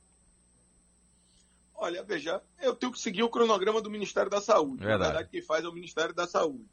Olha, 1.76 2.04
veja, 2.04 2.42
eu 2.62 2.74
tenho 2.74 2.92
que 2.92 3.00
seguir 3.00 3.24
o 3.24 3.30
cronograma 3.30 3.82
do 3.82 3.90
Ministério 3.90 4.30
da 4.30 4.40
Saúde. 4.40 4.84
Verdade. 4.84 5.00
Na 5.00 5.06
verdade, 5.08 5.30
quem 5.30 5.42
faz 5.42 5.64
é 5.64 5.68
o 5.68 5.74
Ministério 5.74 6.14
da 6.14 6.26
Saúde. 6.26 6.66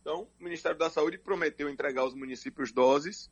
Então, 0.00 0.28
o 0.38 0.44
Ministério 0.44 0.76
da 0.76 0.90
Saúde 0.90 1.16
prometeu 1.16 1.70
entregar 1.70 2.02
aos 2.02 2.14
municípios 2.14 2.72
doses 2.72 3.30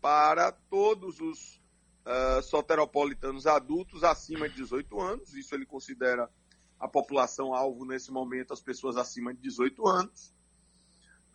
para 0.00 0.50
todos 0.50 1.20
os 1.20 1.60
uh, 2.06 2.42
soteropolitanos 2.42 3.46
adultos 3.46 4.02
acima 4.02 4.48
de 4.48 4.56
18 4.56 4.98
anos. 4.98 5.34
Isso 5.34 5.54
ele 5.54 5.66
considera 5.66 6.30
a 6.80 6.88
população 6.88 7.54
alvo 7.54 7.84
nesse 7.84 8.10
momento, 8.10 8.54
as 8.54 8.60
pessoas 8.60 8.96
acima 8.96 9.34
de 9.34 9.40
18 9.42 9.86
anos. 9.86 10.34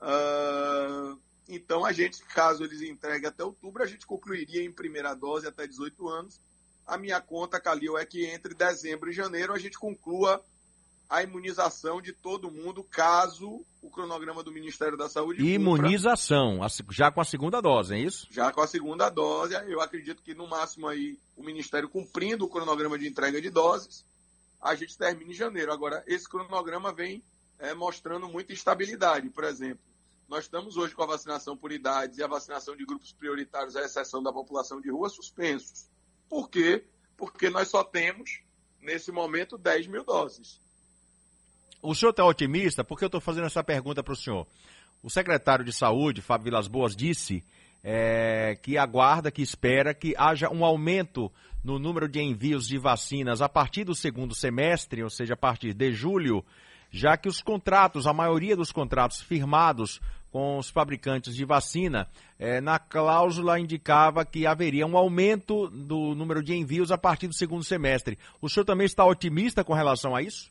Uh, 0.02 1.20
então, 1.52 1.86
a 1.86 1.92
gente, 1.92 2.24
caso 2.24 2.64
eles 2.64 2.82
entreguem 2.82 3.28
até 3.28 3.44
outubro, 3.44 3.84
a 3.84 3.86
gente 3.86 4.06
concluiria 4.06 4.64
em 4.64 4.72
primeira 4.72 5.14
dose 5.14 5.46
até 5.46 5.68
18 5.68 6.08
anos. 6.08 6.40
A 6.88 6.98
minha 6.98 7.20
conta, 7.20 7.60
Calil, 7.60 7.98
é 7.98 8.06
que 8.06 8.26
entre 8.26 8.54
dezembro 8.54 9.10
e 9.10 9.14
janeiro 9.14 9.54
a 9.54 9.60
gente 9.60 9.78
conclua 9.78 10.42
a 11.10 11.22
imunização 11.22 12.02
de 12.02 12.14
todo 12.14 12.50
mundo, 12.50 12.86
caso 12.86 13.66
o 13.82 13.90
cronograma 13.92 14.42
do 14.42 14.52
Ministério 14.52 14.98
da 14.98 15.10
Saúde. 15.10 15.44
Imunização, 15.46 16.60
cumpra. 16.60 16.70
já 16.90 17.12
com 17.12 17.20
a 17.20 17.26
segunda 17.26 17.60
dose, 17.60 17.96
é 17.96 18.00
isso? 18.00 18.28
Já 18.32 18.50
com 18.54 18.62
a 18.62 18.68
segunda 18.68 19.10
dose. 19.10 19.54
Eu 19.68 19.82
acredito 19.82 20.24
que 20.24 20.34
no 20.34 20.48
máximo 20.48 20.88
aí 20.88 21.20
o 21.36 21.44
Ministério 21.44 21.90
cumprindo 21.90 22.46
o 22.46 22.50
cronograma 22.50 22.98
de 22.98 23.10
entrega 23.10 23.42
de 23.42 23.50
doses, 23.50 24.06
a 24.62 24.74
gente 24.74 24.98
termina 24.98 25.32
em 25.32 25.36
janeiro. 25.36 25.74
Agora, 25.74 26.02
esse 26.08 26.30
cronograma 26.30 26.94
vem 26.94 27.22
é, 27.60 27.74
mostrando 27.74 28.30
muita 28.30 28.54
instabilidade. 28.54 29.30
Por 29.30 29.44
exemplo, 29.44 29.84
nós 30.32 30.46
estamos 30.46 30.78
hoje 30.78 30.96
com 30.96 31.04
a 31.04 31.08
vacinação 31.08 31.58
por 31.58 31.74
idades 31.74 32.18
e 32.18 32.24
a 32.24 32.28
vacinação 32.28 32.74
de 32.74 32.86
grupos 32.86 33.12
prioritários, 33.12 33.76
à 33.76 33.82
exceção 33.82 34.24
da 34.24 34.32
população 34.32 34.80
de 34.80 34.90
rua, 34.90 35.10
suspensos. 35.10 35.90
Por 36.30 36.50
quê? 36.50 36.86
Porque 37.18 37.50
nós 37.50 37.68
só 37.68 37.84
temos, 37.84 38.40
nesse 38.82 39.12
momento, 39.12 39.58
10 39.58 39.88
mil 39.88 40.06
doses. 40.06 40.62
O 41.82 41.94
senhor 41.94 42.12
está 42.12 42.24
otimista? 42.24 42.82
Porque 42.82 43.04
eu 43.04 43.08
estou 43.08 43.20
fazendo 43.20 43.48
essa 43.48 43.62
pergunta 43.62 44.02
para 44.02 44.14
o 44.14 44.16
senhor. 44.16 44.48
O 45.04 45.10
secretário 45.10 45.66
de 45.66 45.74
Saúde, 45.74 46.22
Fábio 46.22 46.46
Vilas 46.46 46.70
Boas, 46.70 46.96
disse 46.96 47.44
é, 47.84 48.58
que 48.64 48.78
aguarda, 48.78 49.32
que 49.32 49.42
espera 49.42 49.94
que 49.94 50.16
haja 50.18 50.50
um 50.50 50.64
aumento 50.64 51.30
no 51.62 51.78
número 51.78 52.08
de 52.08 52.22
envios 52.22 52.68
de 52.68 52.78
vacinas 52.78 53.42
a 53.42 53.50
partir 53.50 53.84
do 53.84 53.94
segundo 53.94 54.34
semestre, 54.34 55.04
ou 55.04 55.10
seja, 55.10 55.34
a 55.34 55.38
partir 55.38 55.74
de 55.74 55.92
julho, 55.92 56.42
já 56.90 57.18
que 57.18 57.28
os 57.28 57.42
contratos, 57.42 58.08
a 58.08 58.14
maioria 58.14 58.56
dos 58.56 58.72
contratos 58.72 59.22
firmados 59.22 60.00
com 60.32 60.58
os 60.58 60.70
fabricantes 60.70 61.36
de 61.36 61.44
vacina, 61.44 62.08
é, 62.40 62.62
na 62.62 62.80
cláusula 62.80 63.60
indicava 63.60 64.26
que 64.26 64.48
haveria 64.48 64.88
um 64.88 64.98
aumento 64.98 65.68
do 65.70 66.16
número 66.16 66.42
de 66.42 66.56
envios 66.56 66.92
a 66.92 66.98
partir 66.98 67.28
do 67.28 67.36
segundo 67.36 67.64
semestre. 67.64 68.18
O 68.42 68.50
senhor 68.50 68.66
também 68.66 68.86
está 68.86 69.06
otimista 69.06 69.64
com 69.64 69.74
relação 69.74 70.16
a 70.16 70.22
isso? 70.22 70.50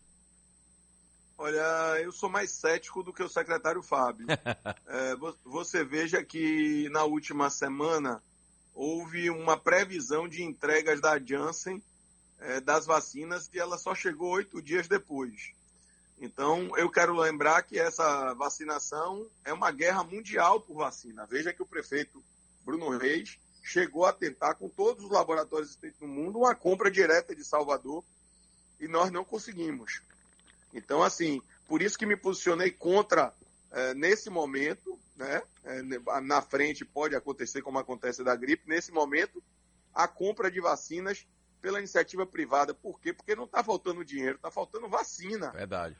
Olha, 1.39 1.99
eu 2.03 2.13
sou 2.13 2.29
mais 2.29 2.51
cético 2.51 3.03
do 3.03 3.15
que 3.15 3.23
o 3.23 3.29
secretário 3.29 3.83
Fábio. 3.83 4.27
é, 4.87 5.17
você 5.43 5.83
veja 5.83 6.23
que 6.23 6.87
na 6.91 7.05
última 7.05 7.49
semana 7.49 8.23
houve 8.75 9.31
uma 9.31 9.57
previsão 9.57 10.29
de 10.29 10.43
entregas 10.43 11.01
da 11.01 11.19
Janssen 11.19 11.83
é, 12.41 12.61
das 12.61 12.85
vacinas 12.85 13.49
e 13.55 13.59
ela 13.59 13.79
só 13.79 13.95
chegou 13.95 14.33
oito 14.33 14.61
dias 14.61 14.87
depois. 14.87 15.53
Então, 16.21 16.77
eu 16.77 16.91
quero 16.91 17.15
lembrar 17.15 17.63
que 17.63 17.79
essa 17.79 18.35
vacinação 18.35 19.27
é 19.43 19.53
uma 19.55 19.71
guerra 19.71 20.05
mundial 20.05 20.61
por 20.61 20.77
vacina. 20.77 21.27
Veja 21.27 21.53
que 21.53 21.63
o 21.63 21.67
prefeito 21.67 22.23
Bruno 22.63 22.91
Reis 22.99 23.39
chegou 23.63 24.05
a 24.05 24.13
tentar, 24.13 24.55
com 24.55 24.69
todos 24.69 25.03
os 25.05 25.11
laboratórios 25.11 25.71
existentes 25.71 25.99
no 26.01 26.09
mundo, 26.09 26.41
uma 26.41 26.55
compra 26.55 26.91
direta 26.91 27.35
de 27.35 27.43
Salvador 27.43 28.05
e 28.79 28.87
nós 28.87 29.11
não 29.11 29.25
conseguimos. 29.25 30.03
Então, 30.75 31.03
assim, 31.03 31.41
por 31.67 31.81
isso 31.81 31.99
que 31.99 32.05
me 32.05 32.17
posicionei 32.17 32.71
contra 32.71 33.33
é, 33.71 33.95
nesse 33.95 34.29
momento, 34.29 34.99
né? 35.17 35.43
É, 35.65 35.83
na 36.21 36.43
frente 36.43 36.85
pode 36.85 37.15
acontecer 37.15 37.63
como 37.63 37.79
acontece 37.79 38.23
da 38.23 38.37
gripe, 38.37 38.69
nesse 38.69 38.93
momento, 38.93 39.43
a 39.95 40.07
compra 40.07 40.51
de 40.51 40.61
vacinas 40.61 41.27
pela 41.63 41.79
iniciativa 41.79 42.27
privada. 42.27 42.75
Por 42.75 43.01
quê? 43.01 43.13
Porque 43.13 43.37
não 43.37 43.45
está 43.45 43.63
faltando 43.63 44.05
dinheiro, 44.05 44.37
está 44.37 44.51
faltando 44.51 44.89
vacina. 44.89 45.51
Verdade. 45.51 45.97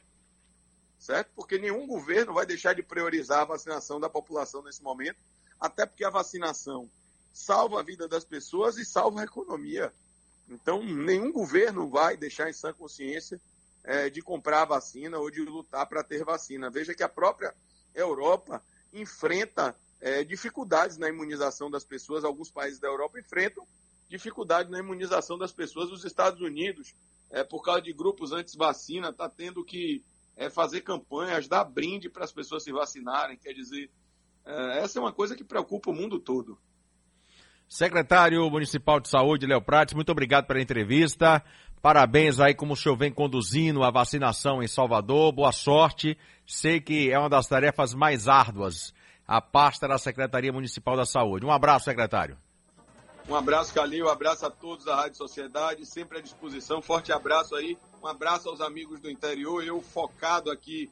Certo? 1.01 1.31
Porque 1.35 1.57
nenhum 1.57 1.87
governo 1.87 2.31
vai 2.31 2.45
deixar 2.45 2.73
de 2.73 2.83
priorizar 2.83 3.39
a 3.41 3.45
vacinação 3.45 3.99
da 3.99 4.07
população 4.07 4.61
nesse 4.61 4.83
momento, 4.83 5.17
até 5.59 5.83
porque 5.85 6.05
a 6.05 6.11
vacinação 6.11 6.87
salva 7.33 7.79
a 7.79 7.83
vida 7.83 8.07
das 8.07 8.23
pessoas 8.23 8.77
e 8.77 8.85
salva 8.85 9.21
a 9.21 9.23
economia. 9.23 9.91
Então, 10.47 10.83
nenhum 10.83 11.31
governo 11.31 11.89
vai 11.89 12.15
deixar 12.15 12.49
em 12.49 12.53
sã 12.53 12.71
consciência 12.71 13.41
é, 13.83 14.11
de 14.11 14.21
comprar 14.21 14.65
vacina 14.65 15.17
ou 15.17 15.31
de 15.31 15.41
lutar 15.41 15.87
para 15.87 16.03
ter 16.03 16.23
vacina. 16.23 16.69
Veja 16.69 16.93
que 16.93 17.03
a 17.03 17.09
própria 17.09 17.53
Europa 17.95 18.61
enfrenta 18.93 19.75
é, 19.99 20.23
dificuldades 20.23 20.97
na 20.97 21.09
imunização 21.09 21.71
das 21.71 21.83
pessoas, 21.83 22.23
alguns 22.23 22.51
países 22.51 22.79
da 22.79 22.87
Europa 22.87 23.19
enfrentam 23.19 23.65
dificuldade 24.07 24.69
na 24.69 24.79
imunização 24.79 25.37
das 25.37 25.51
pessoas. 25.51 25.89
Os 25.89 26.03
Estados 26.03 26.41
Unidos, 26.41 26.93
é, 27.31 27.43
por 27.43 27.63
causa 27.63 27.81
de 27.81 27.93
grupos 27.93 28.31
anti-vacina, 28.33 29.09
está 29.09 29.29
tendo 29.29 29.63
que 29.63 30.03
é, 30.41 30.49
fazer 30.49 30.81
campanhas, 30.81 31.47
dar 31.47 31.63
brinde 31.63 32.09
para 32.09 32.23
as 32.23 32.31
pessoas 32.31 32.63
se 32.63 32.71
vacinarem. 32.71 33.37
Quer 33.37 33.53
dizer, 33.53 33.91
é, 34.43 34.79
essa 34.79 34.97
é 34.97 35.01
uma 35.01 35.13
coisa 35.13 35.35
que 35.35 35.43
preocupa 35.43 35.91
o 35.91 35.93
mundo 35.93 36.19
todo. 36.19 36.57
Secretário 37.69 38.49
Municipal 38.49 38.99
de 38.99 39.07
Saúde, 39.07 39.45
Léo 39.45 39.61
Prates, 39.61 39.93
muito 39.93 40.11
obrigado 40.11 40.47
pela 40.47 40.59
entrevista. 40.59 41.43
Parabéns 41.79 42.39
aí 42.39 42.55
como 42.55 42.73
o 42.73 42.75
senhor 42.75 42.95
vem 42.95 43.11
conduzindo 43.11 43.83
a 43.83 43.91
vacinação 43.91 44.61
em 44.61 44.67
Salvador. 44.67 45.31
Boa 45.31 45.51
sorte. 45.51 46.17
Sei 46.45 46.81
que 46.81 47.11
é 47.11 47.17
uma 47.17 47.29
das 47.29 47.47
tarefas 47.47 47.93
mais 47.93 48.27
árduas 48.27 48.93
a 49.27 49.39
pasta 49.39 49.87
da 49.87 49.97
Secretaria 49.97 50.51
Municipal 50.51 50.97
da 50.97 51.05
Saúde. 51.05 51.45
Um 51.45 51.51
abraço, 51.51 51.85
secretário. 51.85 52.37
Um 53.29 53.35
abraço, 53.35 53.73
Calil, 53.73 54.07
um 54.07 54.09
abraço 54.09 54.45
a 54.45 54.49
todos 54.49 54.83
da 54.83 54.95
Rádio 54.95 55.17
Sociedade, 55.17 55.85
sempre 55.85 56.17
à 56.17 56.21
disposição. 56.21 56.81
Forte 56.81 57.13
abraço 57.13 57.55
aí, 57.55 57.77
um 58.01 58.07
abraço 58.07 58.49
aos 58.49 58.61
amigos 58.61 58.99
do 58.99 59.09
interior. 59.09 59.63
Eu 59.63 59.81
focado 59.81 60.49
aqui 60.49 60.89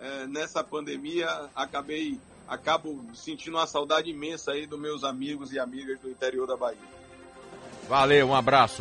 é, 0.00 0.26
nessa 0.26 0.64
pandemia, 0.64 1.28
acabei 1.54 2.18
acabo 2.48 3.00
sentindo 3.14 3.56
uma 3.56 3.66
saudade 3.66 4.10
imensa 4.10 4.50
aí 4.50 4.66
dos 4.66 4.78
meus 4.78 5.04
amigos 5.04 5.52
e 5.52 5.58
amigas 5.58 6.00
do 6.00 6.10
interior 6.10 6.48
da 6.48 6.56
Bahia. 6.56 6.78
Valeu, 7.88 8.28
um 8.28 8.34
abraço. 8.34 8.78